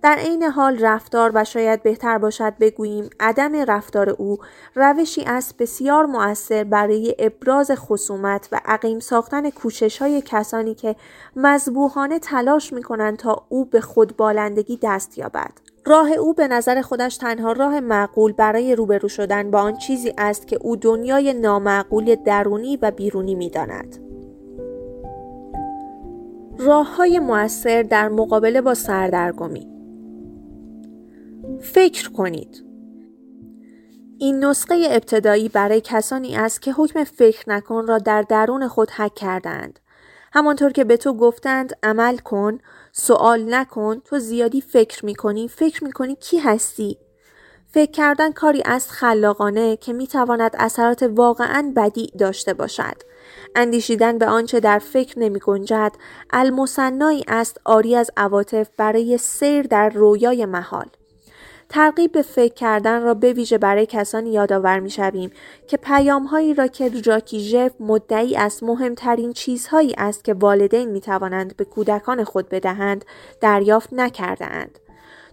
در 0.02 0.16
عین 0.16 0.44
حال 0.44 0.80
رفتار 0.80 1.32
و 1.34 1.44
شاید 1.44 1.84
بهتر 1.84 2.18
باشد 2.18 2.54
بگوییم 2.60 3.10
عدم 3.20 3.56
رفتار 3.56 4.10
او 4.10 4.38
روشی 4.76 5.24
است 5.24 5.58
بسیار 5.58 6.06
مؤثر 6.06 6.64
برای 6.64 7.16
ابراز 7.20 7.72
خصومت 7.76 8.50
و 8.52 8.60
عقیم 8.66 9.00
ساختن 9.00 9.50
کوشش 9.50 9.98
های 9.98 10.22
کسانی 10.26 10.76
که 10.76 10.96
مذبوحانه 11.36 12.20
تلاش 12.20 12.74
می 12.74 12.84
کنند 12.84 13.18
تا 13.18 13.46
او 13.50 13.66
به 13.66 13.82
خودبالندگی 13.82 14.80
دست 14.84 15.18
یابد. 15.18 15.67
راه 15.88 16.12
او 16.12 16.34
به 16.34 16.48
نظر 16.48 16.82
خودش 16.82 17.18
تنها 17.18 17.52
راه 17.52 17.80
معقول 17.80 18.32
برای 18.32 18.76
روبرو 18.76 19.08
شدن 19.08 19.52
با 19.52 19.60
آن 19.60 19.78
چیزی 19.78 20.14
است 20.18 20.48
که 20.48 20.58
او 20.62 20.76
دنیای 20.76 21.34
نامعقول 21.34 22.16
درونی 22.16 22.78
و 22.78 22.92
بیرونی 22.92 23.36
می 23.36 23.50
داند. 23.50 23.98
راه 26.60 26.96
های 26.96 27.20
مؤثر 27.20 27.84
در 27.84 28.10
مقابله 28.10 28.62
با 28.62 28.74
سردرگمی 28.74 29.68
فکر 31.62 32.12
کنید. 32.12 32.64
این 34.18 34.46
نسخه 34.46 34.88
ابتدایی 34.90 35.50
برای 35.50 35.82
کسانی 35.82 36.36
است 36.36 36.62
که 36.62 36.74
حکم 36.74 37.04
فکر 37.04 37.50
نکن 37.50 37.88
را 37.88 37.98
در 37.98 38.22
درون 38.22 38.68
خود 38.68 38.90
حک 38.90 39.16
کردند. 39.16 39.80
همانطور 40.34 40.72
که 40.72 40.84
به 40.84 40.98
تو 40.98 41.14
گفتند 41.14 41.74
عمل 41.84 42.18
کن، 42.18 42.58
سوال 43.00 43.54
نکن، 43.54 44.00
تو 44.00 44.20
زیادی 44.20 44.62
فکر 44.62 45.06
می‌کنی، 45.06 45.48
فکر 45.48 45.84
می‌کنی 45.84 46.16
کی 46.16 46.38
هستی؟ 46.38 46.98
فکر 47.68 47.92
کردن 47.92 48.32
کاری 48.32 48.62
از 48.66 48.92
خلاقانه 48.92 49.78
که 49.78 49.94
می‌تواند 49.94 50.56
اثرات 50.60 51.04
واقعا 51.04 51.74
بدی 51.76 52.12
داشته 52.20 52.54
باشد. 52.54 52.96
اندیشیدن 53.56 54.18
به 54.18 54.26
آنچه 54.26 54.60
در 54.60 54.80
فکر 54.80 55.20
نمی 55.20 55.40
گنجد 55.40 55.92
المصنایی 56.30 57.24
است 57.28 57.62
آری 57.66 57.96
از 57.96 58.12
عواطف 58.18 58.70
برای 58.78 59.18
سیر 59.18 59.62
در 59.68 59.90
رویای 59.90 60.46
محال. 60.46 60.88
ترغیب 61.70 62.12
به 62.12 62.22
فکر 62.22 62.54
کردن 62.54 63.02
را 63.02 63.14
به 63.14 63.34
ویژه 63.34 63.58
برای 63.58 63.86
کسانی 63.86 64.32
یادآور 64.32 64.80
می 64.80 64.90
شویم 64.90 65.32
که 65.68 65.78
پیام 65.78 66.24
هایی 66.24 66.54
را 66.54 66.68
که 66.68 66.90
جاکی 66.90 67.40
ژف 67.40 67.72
مدعی 67.80 68.36
از 68.36 68.64
مهمترین 68.64 69.34
چیزهایی 69.34 69.94
است 69.98 70.24
که 70.24 70.34
والدین 70.34 70.90
می 70.90 71.02
توانند 71.02 71.58
به 71.58 71.66
کودکان 71.66 72.24
خود 72.24 72.50
بدهند 72.50 73.06
دریافت 73.42 73.94
نکرده 73.94 74.46
اند. 74.46 74.80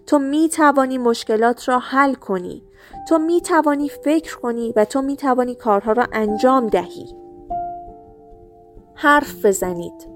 تو 0.07 0.19
می 0.19 0.49
توانی 0.49 0.97
مشکلات 0.97 1.69
را 1.69 1.79
حل 1.79 2.13
کنی. 2.13 2.63
تو 3.09 3.17
می 3.17 3.41
توانی 3.41 3.89
فکر 3.89 4.37
کنی 4.37 4.73
و 4.75 4.85
تو 4.85 5.01
می 5.01 5.15
توانی 5.15 5.55
کارها 5.55 5.91
را 5.91 6.07
انجام 6.11 6.67
دهی. 6.67 7.15
حرف 8.95 9.45
بزنید. 9.45 10.14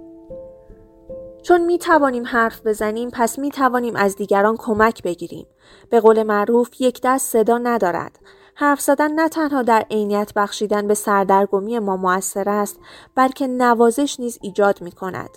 چون 1.44 1.62
می 1.62 1.78
توانیم 1.78 2.26
حرف 2.26 2.62
بزنیم 2.66 3.10
پس 3.10 3.40
می 3.40 3.52
توانیم 3.52 3.96
از 3.96 4.16
دیگران 4.16 4.58
کمک 4.58 5.04
بگیریم. 5.04 5.48
به 5.90 6.00
قول 6.00 6.24
معروف 6.24 6.82
یک 6.82 7.00
دست 7.04 7.32
صدا 7.32 7.58
ندارد. 7.58 8.20
حرف 8.56 8.82
زدن 8.82 9.12
نه 9.12 9.30
تنها 9.30 9.62
در 9.62 9.86
عینیت 9.92 10.34
بخشیدن 10.36 10.88
به 10.88 10.94
سردرگمی 10.94 11.80
ما 11.80 11.98
موثر 11.98 12.50
است 12.50 12.80
بلکه 13.16 13.48
نوازش 13.48 14.20
نیز 14.20 14.40
ایجاد 14.42 14.82
می 14.82 14.92
کند. 14.92 15.30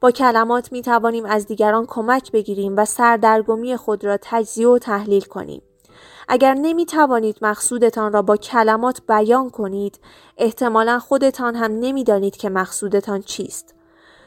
با 0.00 0.10
کلمات 0.10 0.72
می 0.72 0.82
توانیم 0.82 1.24
از 1.24 1.46
دیگران 1.46 1.86
کمک 1.86 2.32
بگیریم 2.32 2.76
و 2.76 2.84
سردرگمی 2.84 3.76
خود 3.76 4.04
را 4.04 4.18
تجزیه 4.22 4.68
و 4.68 4.78
تحلیل 4.78 5.22
کنیم. 5.22 5.62
اگر 6.28 6.54
نمی 6.54 6.86
توانید 6.86 7.36
مقصودتان 7.42 8.12
را 8.12 8.22
با 8.22 8.36
کلمات 8.36 9.00
بیان 9.08 9.50
کنید، 9.50 10.00
احتمالا 10.36 10.98
خودتان 10.98 11.54
هم 11.54 11.72
نمی‌دانید 11.72 12.36
که 12.36 12.50
مقصودتان 12.50 13.20
چیست. 13.20 13.74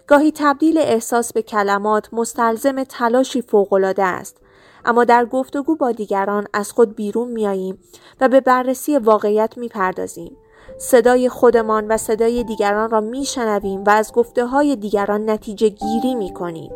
گاهی 0.07 0.31
تبدیل 0.35 0.77
احساس 0.77 1.33
به 1.33 1.41
کلمات 1.41 2.13
مستلزم 2.13 2.83
تلاشی 2.83 3.41
فوقالعاده 3.41 4.03
است. 4.03 4.37
اما 4.85 5.03
در 5.03 5.25
گفتگو 5.25 5.75
با 5.75 5.91
دیگران 5.91 6.47
از 6.53 6.71
خود 6.71 6.95
بیرون 6.95 7.31
میاییم 7.31 7.79
و 8.21 8.29
به 8.29 8.41
بررسی 8.41 8.97
واقعیت 8.97 9.57
می‌پردازیم. 9.57 10.37
صدای 10.77 11.29
خودمان 11.29 11.87
و 11.87 11.97
صدای 11.97 12.43
دیگران 12.43 12.89
را 12.89 13.01
میشنویم 13.01 13.83
و 13.83 13.89
از 13.89 14.13
گفته 14.13 14.45
های 14.45 14.75
دیگران 14.75 15.29
نتیجه 15.29 15.69
گیری 15.69 16.15
می‌کنیم. 16.15 16.71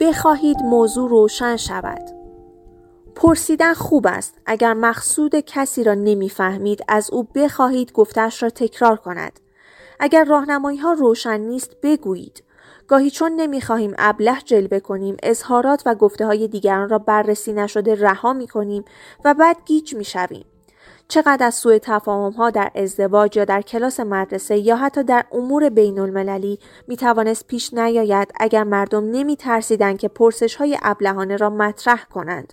بخواهید 0.00 0.62
موضوع 0.62 1.10
روشن 1.10 1.56
شود. 1.56 2.10
پرسیدن 3.14 3.74
خوب 3.74 4.06
است. 4.06 4.34
اگر 4.46 4.74
مقصود 4.74 5.36
کسی 5.36 5.84
را 5.84 5.94
نمی‌فهمید 5.94 6.84
از 6.88 7.10
او 7.10 7.22
بخواهید 7.34 7.92
گفتش 7.92 8.42
را 8.42 8.50
تکرار 8.50 8.96
کند. 8.96 9.40
اگر 10.00 10.24
راهنمایی 10.24 10.78
ها 10.78 10.92
روشن 10.92 11.40
نیست 11.40 11.76
بگویید 11.82 12.42
گاهی 12.88 13.10
چون 13.10 13.32
نمی‌خواهیم 13.32 13.94
ابله 13.98 14.40
جلوه 14.44 14.80
کنیم 14.80 15.16
اظهارات 15.22 15.82
و 15.86 15.94
گفته 15.94 16.26
های 16.26 16.48
دیگران 16.48 16.88
را 16.88 16.98
بررسی 16.98 17.52
نشده 17.52 17.94
رها 17.94 18.32
می 18.32 18.48
کنیم 18.48 18.84
و 19.24 19.34
بعد 19.34 19.56
گیج 19.66 19.94
می 19.94 20.04
شویم. 20.04 20.44
چقدر 21.08 21.46
از 21.46 21.54
سوء 21.54 21.78
تفاهم 21.82 22.32
ها 22.32 22.50
در 22.50 22.70
ازدواج 22.74 23.36
یا 23.36 23.44
در 23.44 23.62
کلاس 23.62 24.00
مدرسه 24.00 24.58
یا 24.58 24.76
حتی 24.76 25.02
در 25.04 25.24
امور 25.32 25.68
بین 25.68 25.98
المللی 25.98 26.58
می 26.88 26.96
توانست 26.96 27.46
پیش 27.46 27.74
نیاید 27.74 28.32
اگر 28.40 28.64
مردم 28.64 29.10
نمی 29.10 29.36
ترسیدن 29.36 29.96
که 29.96 30.08
پرسش 30.08 30.54
های 30.56 30.78
ابلهانه 30.82 31.36
را 31.36 31.50
مطرح 31.50 32.04
کنند. 32.04 32.52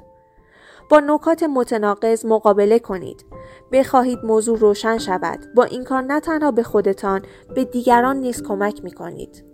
با 0.89 0.99
نکات 0.99 1.43
متناقض 1.43 2.25
مقابله 2.25 2.79
کنید. 2.79 3.25
بخواهید 3.71 4.19
موضوع 4.23 4.57
روشن 4.59 4.97
شود. 4.97 5.39
با 5.55 5.63
این 5.63 5.83
کار 5.83 6.01
نه 6.01 6.19
تنها 6.19 6.51
به 6.51 6.63
خودتان 6.63 7.21
به 7.55 7.65
دیگران 7.65 8.17
نیز 8.17 8.43
کمک 8.43 8.83
می 8.83 8.91
کنید. 8.91 9.45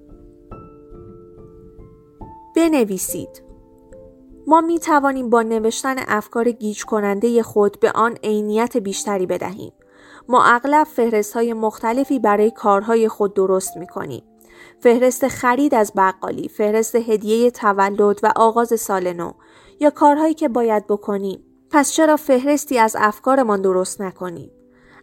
بنویسید. 2.55 3.43
ما 4.47 4.61
می 4.61 4.79
توانیم 4.79 5.29
با 5.29 5.41
نوشتن 5.41 5.95
افکار 6.07 6.51
گیج 6.51 6.85
کننده 6.85 7.43
خود 7.43 7.79
به 7.79 7.91
آن 7.91 8.17
عینیت 8.23 8.77
بیشتری 8.77 9.25
بدهیم. 9.25 9.71
ما 10.27 10.43
اغلب 10.43 10.83
فهرست 10.83 11.33
های 11.33 11.53
مختلفی 11.53 12.19
برای 12.19 12.51
کارهای 12.51 13.07
خود 13.07 13.33
درست 13.33 13.77
می 13.77 13.87
کنیم. 13.87 14.23
فهرست 14.81 15.27
خرید 15.27 15.75
از 15.75 15.93
بقالی، 15.95 16.47
فهرست 16.47 16.95
هدیه 16.95 17.51
تولد 17.51 18.23
و 18.23 18.33
آغاز 18.35 18.81
سال 18.81 19.13
نو 19.13 19.31
یا 19.79 19.89
کارهایی 19.89 20.33
که 20.33 20.47
باید 20.47 20.87
بکنیم. 20.87 21.43
پس 21.71 21.91
چرا 21.91 22.17
فهرستی 22.17 22.79
از 22.79 22.95
افکارمان 22.99 23.61
درست 23.61 24.01
نکنیم؟ 24.01 24.51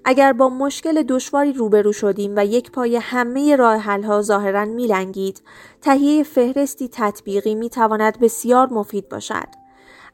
اگر 0.04 0.32
با 0.32 0.48
مشکل 0.48 1.02
دشواری 1.02 1.52
روبرو 1.52 1.92
شدیم 1.92 2.32
و 2.36 2.46
یک 2.46 2.70
پای 2.70 2.96
همه 2.96 3.56
راه 3.56 3.76
حلها 3.76 4.22
ظاهرا 4.22 4.64
میلنگید 4.64 5.42
تهیه 5.82 6.22
فهرستی 6.22 6.88
تطبیقی 6.92 7.54
می 7.54 7.70
تواند 7.70 8.18
بسیار 8.20 8.68
مفید 8.72 9.08
باشد 9.08 9.67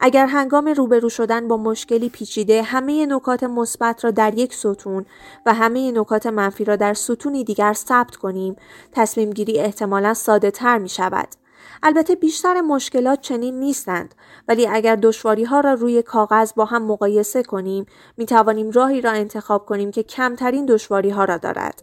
اگر 0.07 0.27
هنگام 0.27 0.69
روبرو 0.69 1.09
شدن 1.09 1.49
با 1.49 1.57
مشکلی 1.57 2.09
پیچیده 2.09 2.63
همه 2.63 3.07
نکات 3.07 3.45
مثبت 3.45 4.05
را 4.05 4.11
در 4.11 4.39
یک 4.39 4.55
ستون 4.55 5.07
و 5.47 5.55
همه 5.55 5.93
نکات 5.93 6.27
منفی 6.27 6.65
را 6.65 6.77
در 6.77 6.95
ستونی 6.95 7.45
دیگر 7.45 7.73
ثبت 7.73 8.17
کنیم. 8.17 8.57
تصمیم 8.93 9.31
گیری 9.31 9.59
احتمالا 9.59 10.15
ساده 10.15 10.51
تر 10.51 10.79
می 10.79 10.89
شود. 10.89 11.29
البته 11.83 12.15
بیشتر 12.15 12.61
مشکلات 12.61 13.21
چنین 13.21 13.61
نیستند 13.61 14.15
ولی 14.49 14.67
اگر 14.67 14.97
دشواری 14.97 15.45
ها 15.45 15.61
را 15.61 15.75
روی 15.75 16.03
کاغذ 16.03 16.53
با 16.53 16.65
هم 16.65 16.83
مقایسه 16.83 17.43
کنیم 17.43 17.87
می 18.17 18.27
توانیم 18.27 18.71
راهی 18.71 19.01
را 19.01 19.11
انتخاب 19.11 19.67
کنیم 19.67 19.91
که 19.91 20.03
کمترین 20.03 20.67
دشواری 20.67 21.11
ها 21.11 21.25
را 21.25 21.37
دارد. 21.37 21.83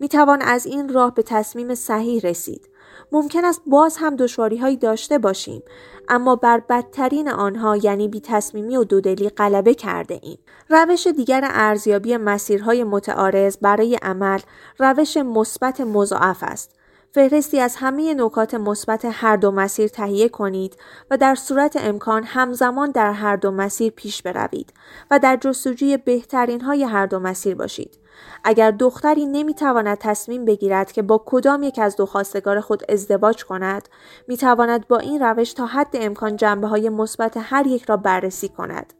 می 0.00 0.08
توان 0.08 0.42
از 0.42 0.66
این 0.66 0.88
راه 0.88 1.14
به 1.14 1.22
تصمیم 1.22 1.74
صحیح 1.74 2.20
رسید. 2.24 2.69
ممکن 3.12 3.44
است 3.44 3.62
باز 3.66 3.96
هم 3.96 4.16
دشواری 4.16 4.56
هایی 4.56 4.76
داشته 4.76 5.18
باشیم 5.18 5.62
اما 6.08 6.36
بر 6.36 6.60
بدترین 6.60 7.28
آنها 7.28 7.76
یعنی 7.76 8.08
بی 8.08 8.20
تصمیمی 8.20 8.76
و 8.76 8.84
دودلی 8.84 9.28
غلبه 9.28 9.74
کرده 9.74 10.20
ایم. 10.22 10.38
روش 10.68 11.06
دیگر 11.06 11.40
ارزیابی 11.44 12.16
مسیرهای 12.16 12.84
متعارض 12.84 13.56
برای 13.62 13.94
عمل 14.02 14.38
روش 14.78 15.16
مثبت 15.16 15.80
مضاعف 15.80 16.42
است 16.42 16.80
فهرستی 17.12 17.60
از 17.60 17.76
همه 17.76 18.14
نکات 18.14 18.54
مثبت 18.54 19.08
هر 19.12 19.36
دو 19.36 19.50
مسیر 19.50 19.88
تهیه 19.88 20.28
کنید 20.28 20.76
و 21.10 21.16
در 21.16 21.34
صورت 21.34 21.76
امکان 21.76 22.24
همزمان 22.24 22.90
در 22.90 23.12
هر 23.12 23.36
دو 23.36 23.50
مسیر 23.50 23.92
پیش 23.92 24.22
بروید 24.22 24.72
و 25.10 25.18
در 25.18 25.36
جستجوی 25.36 25.96
بهترین 25.96 26.60
های 26.60 26.84
هر 26.84 27.06
دو 27.06 27.18
مسیر 27.18 27.54
باشید. 27.54 27.99
اگر 28.44 28.70
دختری 28.70 29.26
نمی‌تواند 29.26 29.98
تصمیم 29.98 30.44
بگیرد 30.44 30.92
که 30.92 31.02
با 31.02 31.22
کدام 31.26 31.62
یک 31.62 31.78
از 31.78 31.96
دو 31.96 32.06
خواستگار 32.06 32.60
خود 32.60 32.82
ازدواج 32.92 33.44
کند 33.44 33.88
می‌تواند 34.28 34.88
با 34.88 34.98
این 34.98 35.22
روش 35.22 35.52
تا 35.52 35.66
حد 35.66 35.90
امکان 35.92 36.36
جنبه 36.36 36.66
های 36.66 36.88
مثبت 36.88 37.36
هر 37.40 37.66
یک 37.66 37.84
را 37.84 37.96
بررسی 37.96 38.48
کند 38.48 38.92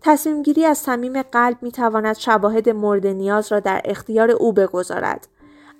تصمیم 0.00 0.42
گیری 0.42 0.64
از 0.64 0.78
صمیم 0.78 1.22
قلب 1.22 1.56
می 1.62 1.72
تواند 1.72 2.16
شواهد 2.16 2.68
مورد 2.68 3.06
نیاز 3.06 3.52
را 3.52 3.60
در 3.60 3.82
اختیار 3.84 4.30
او 4.30 4.52
بگذارد. 4.52 5.28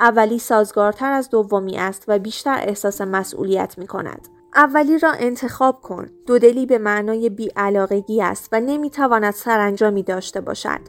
اولی 0.00 0.38
سازگارتر 0.38 1.12
از 1.12 1.30
دومی 1.30 1.78
است 1.78 2.04
و 2.08 2.18
بیشتر 2.18 2.58
احساس 2.62 3.00
مسئولیت 3.00 3.78
می 3.78 3.86
کند. 3.86 4.28
اولی 4.54 4.98
را 4.98 5.12
انتخاب 5.12 5.80
کن. 5.80 6.10
دودلی 6.26 6.66
به 6.66 6.78
معنای 6.78 7.30
بیعلاقگی 7.30 8.22
است 8.22 8.48
و 8.52 8.60
نمی‌تواند 8.60 9.34
سرانجامی 9.34 10.02
داشته 10.02 10.40
باشد. 10.40 10.80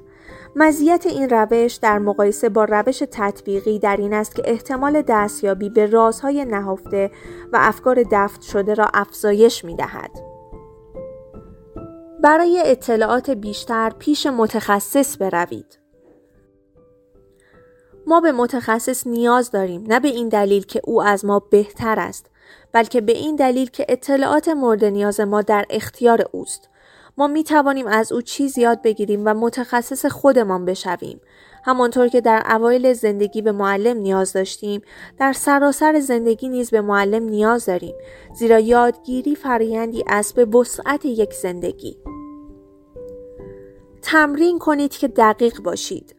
مزیت 0.55 1.05
این 1.07 1.29
روش 1.29 1.73
در 1.73 1.99
مقایسه 1.99 2.49
با 2.49 2.65
روش 2.65 3.03
تطبیقی 3.11 3.79
در 3.79 3.97
این 3.97 4.13
است 4.13 4.35
که 4.35 4.41
احتمال 4.45 5.01
دستیابی 5.01 5.69
به 5.69 5.85
رازهای 5.85 6.45
نهفته 6.45 7.11
و 7.53 7.57
افکار 7.61 8.03
دفت 8.11 8.41
شده 8.41 8.73
را 8.73 8.87
افزایش 8.93 9.65
می 9.65 9.75
دهد. 9.75 10.11
برای 12.23 12.63
اطلاعات 12.65 13.29
بیشتر 13.29 13.89
پیش 13.99 14.25
متخصص 14.25 15.17
بروید. 15.17 15.79
ما 18.07 18.21
به 18.21 18.31
متخصص 18.31 19.07
نیاز 19.07 19.51
داریم 19.51 19.83
نه 19.87 19.99
به 19.99 20.07
این 20.07 20.29
دلیل 20.29 20.63
که 20.63 20.81
او 20.83 21.03
از 21.03 21.25
ما 21.25 21.39
بهتر 21.39 21.99
است 21.99 22.25
بلکه 22.71 23.01
به 23.01 23.11
این 23.11 23.35
دلیل 23.35 23.69
که 23.69 23.85
اطلاعات 23.89 24.49
مورد 24.49 24.85
نیاز 24.85 25.19
ما 25.19 25.41
در 25.41 25.65
اختیار 25.69 26.25
اوست. 26.31 26.69
ما 27.17 27.27
می 27.27 27.43
توانیم 27.43 27.87
از 27.87 28.11
او 28.11 28.21
چیز 28.21 28.57
یاد 28.57 28.81
بگیریم 28.81 29.21
و 29.25 29.33
متخصص 29.33 30.05
خودمان 30.05 30.65
بشویم. 30.65 31.21
همانطور 31.65 32.07
که 32.07 32.21
در 32.21 32.43
اوایل 32.49 32.93
زندگی 32.93 33.41
به 33.41 33.51
معلم 33.51 33.97
نیاز 33.97 34.33
داشتیم، 34.33 34.81
در 35.19 35.33
سراسر 35.33 35.99
زندگی 35.99 36.49
نیز 36.49 36.69
به 36.69 36.81
معلم 36.81 37.23
نیاز 37.23 37.65
داریم، 37.65 37.95
زیرا 38.35 38.59
یادگیری 38.59 39.35
فرایندی 39.35 40.03
است 40.07 40.35
به 40.35 40.45
وسعت 40.45 41.05
یک 41.05 41.33
زندگی. 41.33 41.97
تمرین 44.01 44.59
کنید 44.59 44.91
که 44.91 45.07
دقیق 45.07 45.61
باشید. 45.61 46.15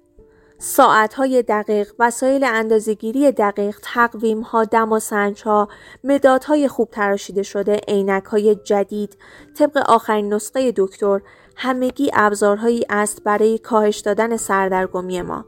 ساعتهای 0.66 1.42
دقیق، 1.42 1.92
وسایل 1.98 2.44
اندازگیری 2.44 3.32
دقیق، 3.32 3.78
تقویم 3.82 4.40
ها، 4.40 4.64
دم 4.64 4.92
و 4.92 4.98
سنج 4.98 5.42
ها، 5.42 5.68
مدادهای 6.04 6.68
خوب 6.68 6.90
تراشیده 6.90 7.42
شده، 7.42 7.80
عینک 7.88 8.24
های 8.24 8.54
جدید، 8.54 9.16
طبق 9.58 9.76
آخرین 9.76 10.34
نسخه 10.34 10.72
دکتر، 10.76 11.20
همگی 11.56 12.10
ابزارهایی 12.14 12.84
است 12.90 13.24
برای 13.24 13.58
کاهش 13.58 13.98
دادن 13.98 14.36
سردرگمی 14.36 15.22
ما. 15.22 15.44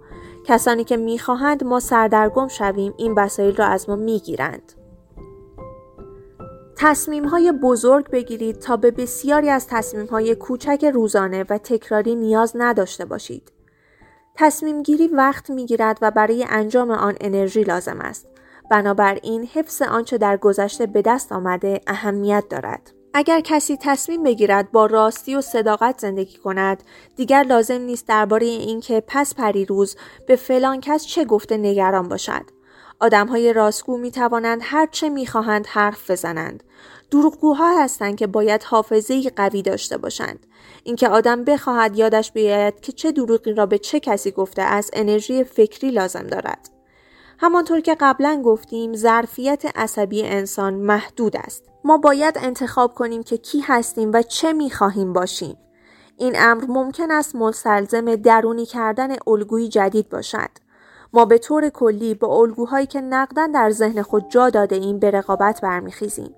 کسانی 0.47 0.85
که 0.85 0.97
می‌خواهند 0.97 1.65
ما 1.65 1.81
سردرگم 1.81 2.49
شویم 2.49 2.95
این 2.97 3.15
وسایل 3.17 3.57
را 3.57 3.67
از 3.67 3.89
ما 3.89 3.97
می‌گیرند. 3.97 4.73
تصمیم 6.77 7.25
های 7.25 7.53
بزرگ 7.53 8.11
بگیرید 8.11 8.59
تا 8.59 8.77
به 8.77 8.91
بسیاری 8.91 9.51
از 9.51 9.67
تصمیم 9.67 10.07
های 10.07 10.35
کوچک 10.35 10.91
روزانه 10.95 11.45
و 11.51 11.59
تکراری 11.59 12.15
نیاز 12.15 12.53
نداشته 12.55 13.05
باشید. 13.05 13.56
تصمیم 14.39 14.83
گیری 14.83 15.09
وقت 15.09 15.51
می 15.51 15.67
گیرد 15.67 15.99
و 16.03 16.11
برای 16.11 16.47
انجام 16.49 16.91
آن 16.91 17.15
انرژی 17.21 17.65
لازم 17.65 18.01
است. 18.01 18.27
بنابراین 18.71 19.49
حفظ 19.55 19.83
آنچه 19.83 20.19
در 20.19 20.37
گذشته 20.37 20.87
به 20.87 21.03
دست 21.03 21.33
آمده 21.33 21.81
اهمیت 21.87 22.45
دارد. 22.51 22.93
اگر 23.15 23.41
کسی 23.41 23.77
تصمیم 23.81 24.23
بگیرد 24.23 24.73
با 24.73 24.87
راستی 24.87 25.35
و 25.35 25.41
صداقت 25.41 26.01
زندگی 26.01 26.39
کند 26.39 26.83
دیگر 27.17 27.43
لازم 27.43 27.81
نیست 27.81 28.09
درباره 28.09 28.47
اینکه 28.47 29.03
پس 29.07 29.35
پریروز 29.35 29.97
به 30.27 30.37
فلان 30.37 30.81
کس 30.81 31.07
چه 31.07 31.25
گفته 31.25 31.57
نگران 31.57 32.09
باشد 32.09 32.56
آدم 33.01 33.27
های 33.27 33.53
راستگو 33.53 33.99
می 33.99 34.11
توانند 34.11 34.61
هر 34.63 34.87
چه 34.87 35.09
می 35.09 35.27
خواهند 35.27 35.67
حرف 35.67 36.11
بزنند. 36.11 36.63
دروغگوها 37.11 37.83
هستند 37.83 38.17
که 38.17 38.27
باید 38.27 38.63
حافظه 38.63 39.31
قوی 39.31 39.63
داشته 39.63 39.97
باشند. 39.97 40.47
اینکه 40.85 41.09
آدم 41.09 41.45
بخواهد 41.45 41.99
یادش 41.99 42.33
بیاید 42.33 42.81
که 42.81 42.93
چه 42.93 43.13
دروغی 43.13 43.53
را 43.53 43.67
به 43.67 43.79
چه 43.79 44.01
کسی 44.01 44.31
گفته 44.31 44.63
از 44.63 44.91
انرژی 44.93 45.45
فکری 45.45 45.91
لازم 45.91 46.27
دارد. 46.27 46.71
همانطور 47.39 47.81
که 47.81 47.97
قبلا 48.01 48.43
گفتیم 48.45 48.95
ظرفیت 48.95 49.63
عصبی 49.77 50.23
انسان 50.23 50.75
محدود 50.75 51.37
است. 51.37 51.65
ما 51.85 51.99
باید 51.99 52.39
انتخاب 52.39 52.95
کنیم 52.95 53.23
که 53.23 53.37
کی 53.37 53.61
هستیم 53.61 54.11
و 54.15 54.23
چه 54.23 54.53
می 54.53 54.71
خواهیم 54.71 55.13
باشیم. 55.13 55.57
این 56.19 56.33
امر 56.37 56.65
ممکن 56.69 57.11
است 57.11 57.35
مستلزم 57.35 58.17
درونی 58.17 58.67
کردن 58.67 59.17
الگویی 59.27 59.69
جدید 59.69 60.09
باشد. 60.09 60.66
ما 61.17 61.25
به 61.25 61.39
طور 61.39 61.69
کلی 61.69 62.15
با 62.15 62.37
الگوهایی 62.37 62.87
که 62.87 63.01
نقدن 63.01 63.51
در 63.53 63.71
ذهن 63.71 64.03
خود 64.03 64.29
جا 64.29 64.51
داده 64.51 64.77
ایم 64.77 64.99
به 64.99 65.11
رقابت 65.11 65.61
برمیخیزیم. 65.61 66.35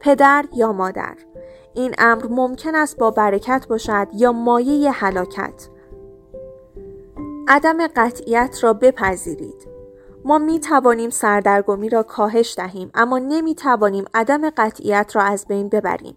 پدر 0.00 0.44
یا 0.52 0.72
مادر 0.72 1.16
این 1.74 1.94
امر 1.98 2.26
ممکن 2.30 2.74
است 2.74 2.98
با 2.98 3.10
برکت 3.10 3.66
باشد 3.68 4.08
یا 4.12 4.32
مایه 4.32 4.90
هلاکت. 4.90 5.68
عدم 7.48 7.86
قطعیت 7.96 8.58
را 8.62 8.72
بپذیرید. 8.72 9.68
ما 10.24 10.38
می 10.38 10.60
توانیم 10.60 11.10
سردرگمی 11.10 11.88
را 11.88 12.02
کاهش 12.02 12.54
دهیم 12.56 12.90
اما 12.94 13.18
نمی 13.18 13.54
توانیم 13.54 14.04
عدم 14.14 14.50
قطعیت 14.50 15.12
را 15.14 15.22
از 15.22 15.46
بین 15.46 15.68
ببریم. 15.68 16.16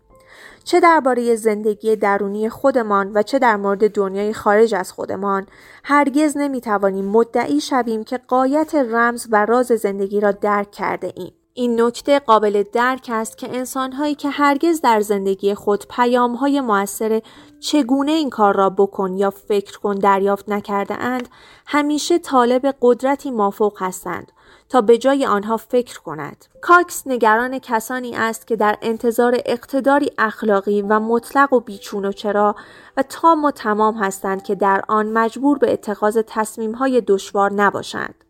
چه 0.67 0.79
درباره 0.79 1.35
زندگی 1.35 1.95
درونی 1.95 2.49
خودمان 2.49 3.11
و 3.13 3.23
چه 3.23 3.39
در 3.39 3.55
مورد 3.55 3.91
دنیای 3.91 4.33
خارج 4.33 4.75
از 4.75 4.91
خودمان 4.91 5.45
هرگز 5.83 6.37
نمی‌توانیم 6.37 7.05
مدعی 7.05 7.61
شویم 7.61 8.03
که 8.03 8.17
قایت 8.17 8.75
رمز 8.75 9.27
و 9.31 9.45
راز 9.45 9.67
زندگی 9.67 10.19
را 10.19 10.31
درک 10.31 10.71
کرده 10.71 11.13
ایم. 11.15 11.33
این 11.53 11.81
نکته 11.81 12.19
قابل 12.19 12.63
درک 12.73 13.09
است 13.13 13.37
که 13.37 13.55
انسانهایی 13.55 14.15
که 14.15 14.29
هرگز 14.29 14.81
در 14.81 15.01
زندگی 15.01 15.53
خود 15.53 15.87
پیامهای 15.87 16.61
موثر 16.61 17.21
چگونه 17.59 18.11
این 18.11 18.29
کار 18.29 18.55
را 18.55 18.69
بکن 18.69 19.13
یا 19.13 19.29
فکر 19.29 19.79
کن 19.79 19.95
دریافت 19.95 20.49
نکرده 20.49 20.95
اند 20.95 21.29
همیشه 21.65 22.17
طالب 22.19 22.75
قدرتی 22.81 23.31
مافوق 23.31 23.73
هستند 23.81 24.31
تا 24.69 24.81
به 24.81 24.97
جای 24.97 25.25
آنها 25.25 25.57
فکر 25.57 25.99
کند. 25.99 26.45
کاکس 26.61 27.03
نگران 27.05 27.59
کسانی 27.59 28.15
است 28.15 28.47
که 28.47 28.55
در 28.55 28.77
انتظار 28.81 29.37
اقتداری 29.45 30.11
اخلاقی 30.17 30.81
و 30.81 30.99
مطلق 30.99 31.53
و 31.53 31.59
بیچون 31.59 32.05
و 32.05 32.11
چرا 32.11 32.55
و 32.97 33.03
تام 33.03 33.45
و 33.45 33.51
تمام 33.51 33.95
هستند 33.95 34.43
که 34.43 34.55
در 34.55 34.83
آن 34.87 35.13
مجبور 35.13 35.57
به 35.57 35.73
اتخاذ 35.73 36.21
تصمیمهای 36.27 37.01
دشوار 37.01 37.53
نباشند. 37.53 38.23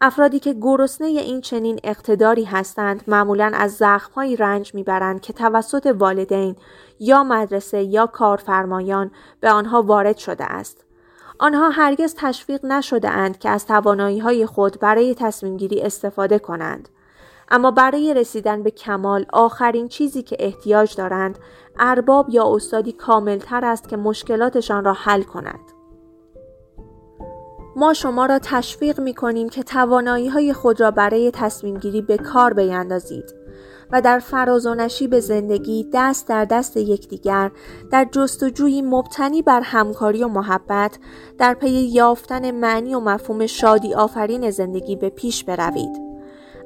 افرادی 0.00 0.38
که 0.38 0.52
گرسنه 0.52 1.06
این 1.06 1.40
چنین 1.40 1.80
اقتداری 1.84 2.44
هستند 2.44 3.04
معمولا 3.06 3.52
از 3.54 3.74
زخمهایی 3.74 4.36
رنج 4.36 4.74
می‌برند 4.74 5.20
که 5.20 5.32
توسط 5.32 5.96
والدین 5.98 6.56
یا 7.00 7.24
مدرسه 7.24 7.82
یا 7.82 8.06
کارفرمایان 8.06 9.10
به 9.40 9.50
آنها 9.50 9.82
وارد 9.82 10.16
شده 10.16 10.44
است. 10.44 10.85
آنها 11.38 11.68
هرگز 11.68 12.14
تشویق 12.18 12.64
نشده 12.64 13.10
اند 13.10 13.38
که 13.38 13.48
از 13.48 13.66
توانایی 13.66 14.18
های 14.18 14.46
خود 14.46 14.80
برای 14.80 15.14
تصمیم 15.14 15.56
گیری 15.56 15.80
استفاده 15.80 16.38
کنند. 16.38 16.88
اما 17.50 17.70
برای 17.70 18.14
رسیدن 18.14 18.62
به 18.62 18.70
کمال 18.70 19.26
آخرین 19.32 19.88
چیزی 19.88 20.22
که 20.22 20.36
احتیاج 20.40 20.96
دارند 20.96 21.38
ارباب 21.78 22.30
یا 22.30 22.54
استادی 22.54 22.92
کاملتر 22.92 23.64
است 23.64 23.88
که 23.88 23.96
مشکلاتشان 23.96 24.84
را 24.84 24.92
حل 24.92 25.22
کند. 25.22 25.60
ما 27.76 27.92
شما 27.92 28.26
را 28.26 28.38
تشویق 28.38 29.00
می 29.00 29.14
کنیم 29.14 29.48
که 29.48 29.62
توانایی 29.62 30.28
های 30.28 30.52
خود 30.52 30.80
را 30.80 30.90
برای 30.90 31.30
تصمیم 31.30 31.78
گیری 31.78 32.02
به 32.02 32.16
کار 32.16 32.54
بیندازید 32.54 33.45
و 33.92 34.00
در 34.00 34.18
فراز 34.18 34.66
و 34.66 34.74
نشیب 34.74 35.18
زندگی 35.18 35.86
دست 35.92 36.28
در 36.28 36.44
دست 36.44 36.76
یکدیگر 36.76 37.50
در 37.90 38.08
جستجویی 38.12 38.82
مبتنی 38.82 39.42
بر 39.42 39.60
همکاری 39.60 40.24
و 40.24 40.28
محبت 40.28 40.98
در 41.38 41.54
پی 41.54 41.70
یافتن 41.70 42.50
معنی 42.50 42.94
و 42.94 43.00
مفهوم 43.00 43.46
شادی 43.46 43.94
آفرین 43.94 44.50
زندگی 44.50 44.96
به 44.96 45.08
پیش 45.08 45.44
بروید. 45.44 46.06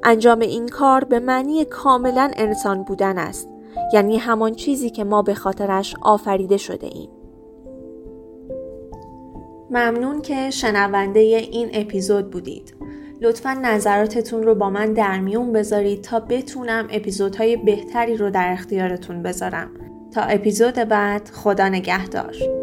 انجام 0.03 0.39
این 0.39 0.67
کار 0.67 1.03
به 1.03 1.19
معنی 1.19 1.65
کاملا 1.65 2.31
انسان 2.35 2.83
بودن 2.83 3.17
است 3.17 3.49
یعنی 3.93 4.17
همان 4.17 4.53
چیزی 4.55 4.89
که 4.89 5.03
ما 5.03 5.21
به 5.21 5.33
خاطرش 5.33 5.95
آفریده 6.01 6.57
شده 6.57 6.87
ایم. 6.87 7.09
ممنون 9.69 10.21
که 10.21 10.49
شنونده 10.49 11.19
این 11.19 11.69
اپیزود 11.73 12.31
بودید. 12.31 12.75
لطفا 13.21 13.53
نظراتتون 13.53 14.43
رو 14.43 14.55
با 14.55 14.69
من 14.69 14.93
در 14.93 15.19
میون 15.19 15.53
بذارید 15.53 16.01
تا 16.01 16.19
بتونم 16.19 16.87
اپیزودهای 16.91 17.57
بهتری 17.57 18.17
رو 18.17 18.29
در 18.29 18.51
اختیارتون 18.51 19.23
بذارم. 19.23 19.69
تا 20.13 20.21
اپیزود 20.21 20.75
بعد 20.75 21.29
خدا 21.33 21.69
نگهدار. 21.69 22.60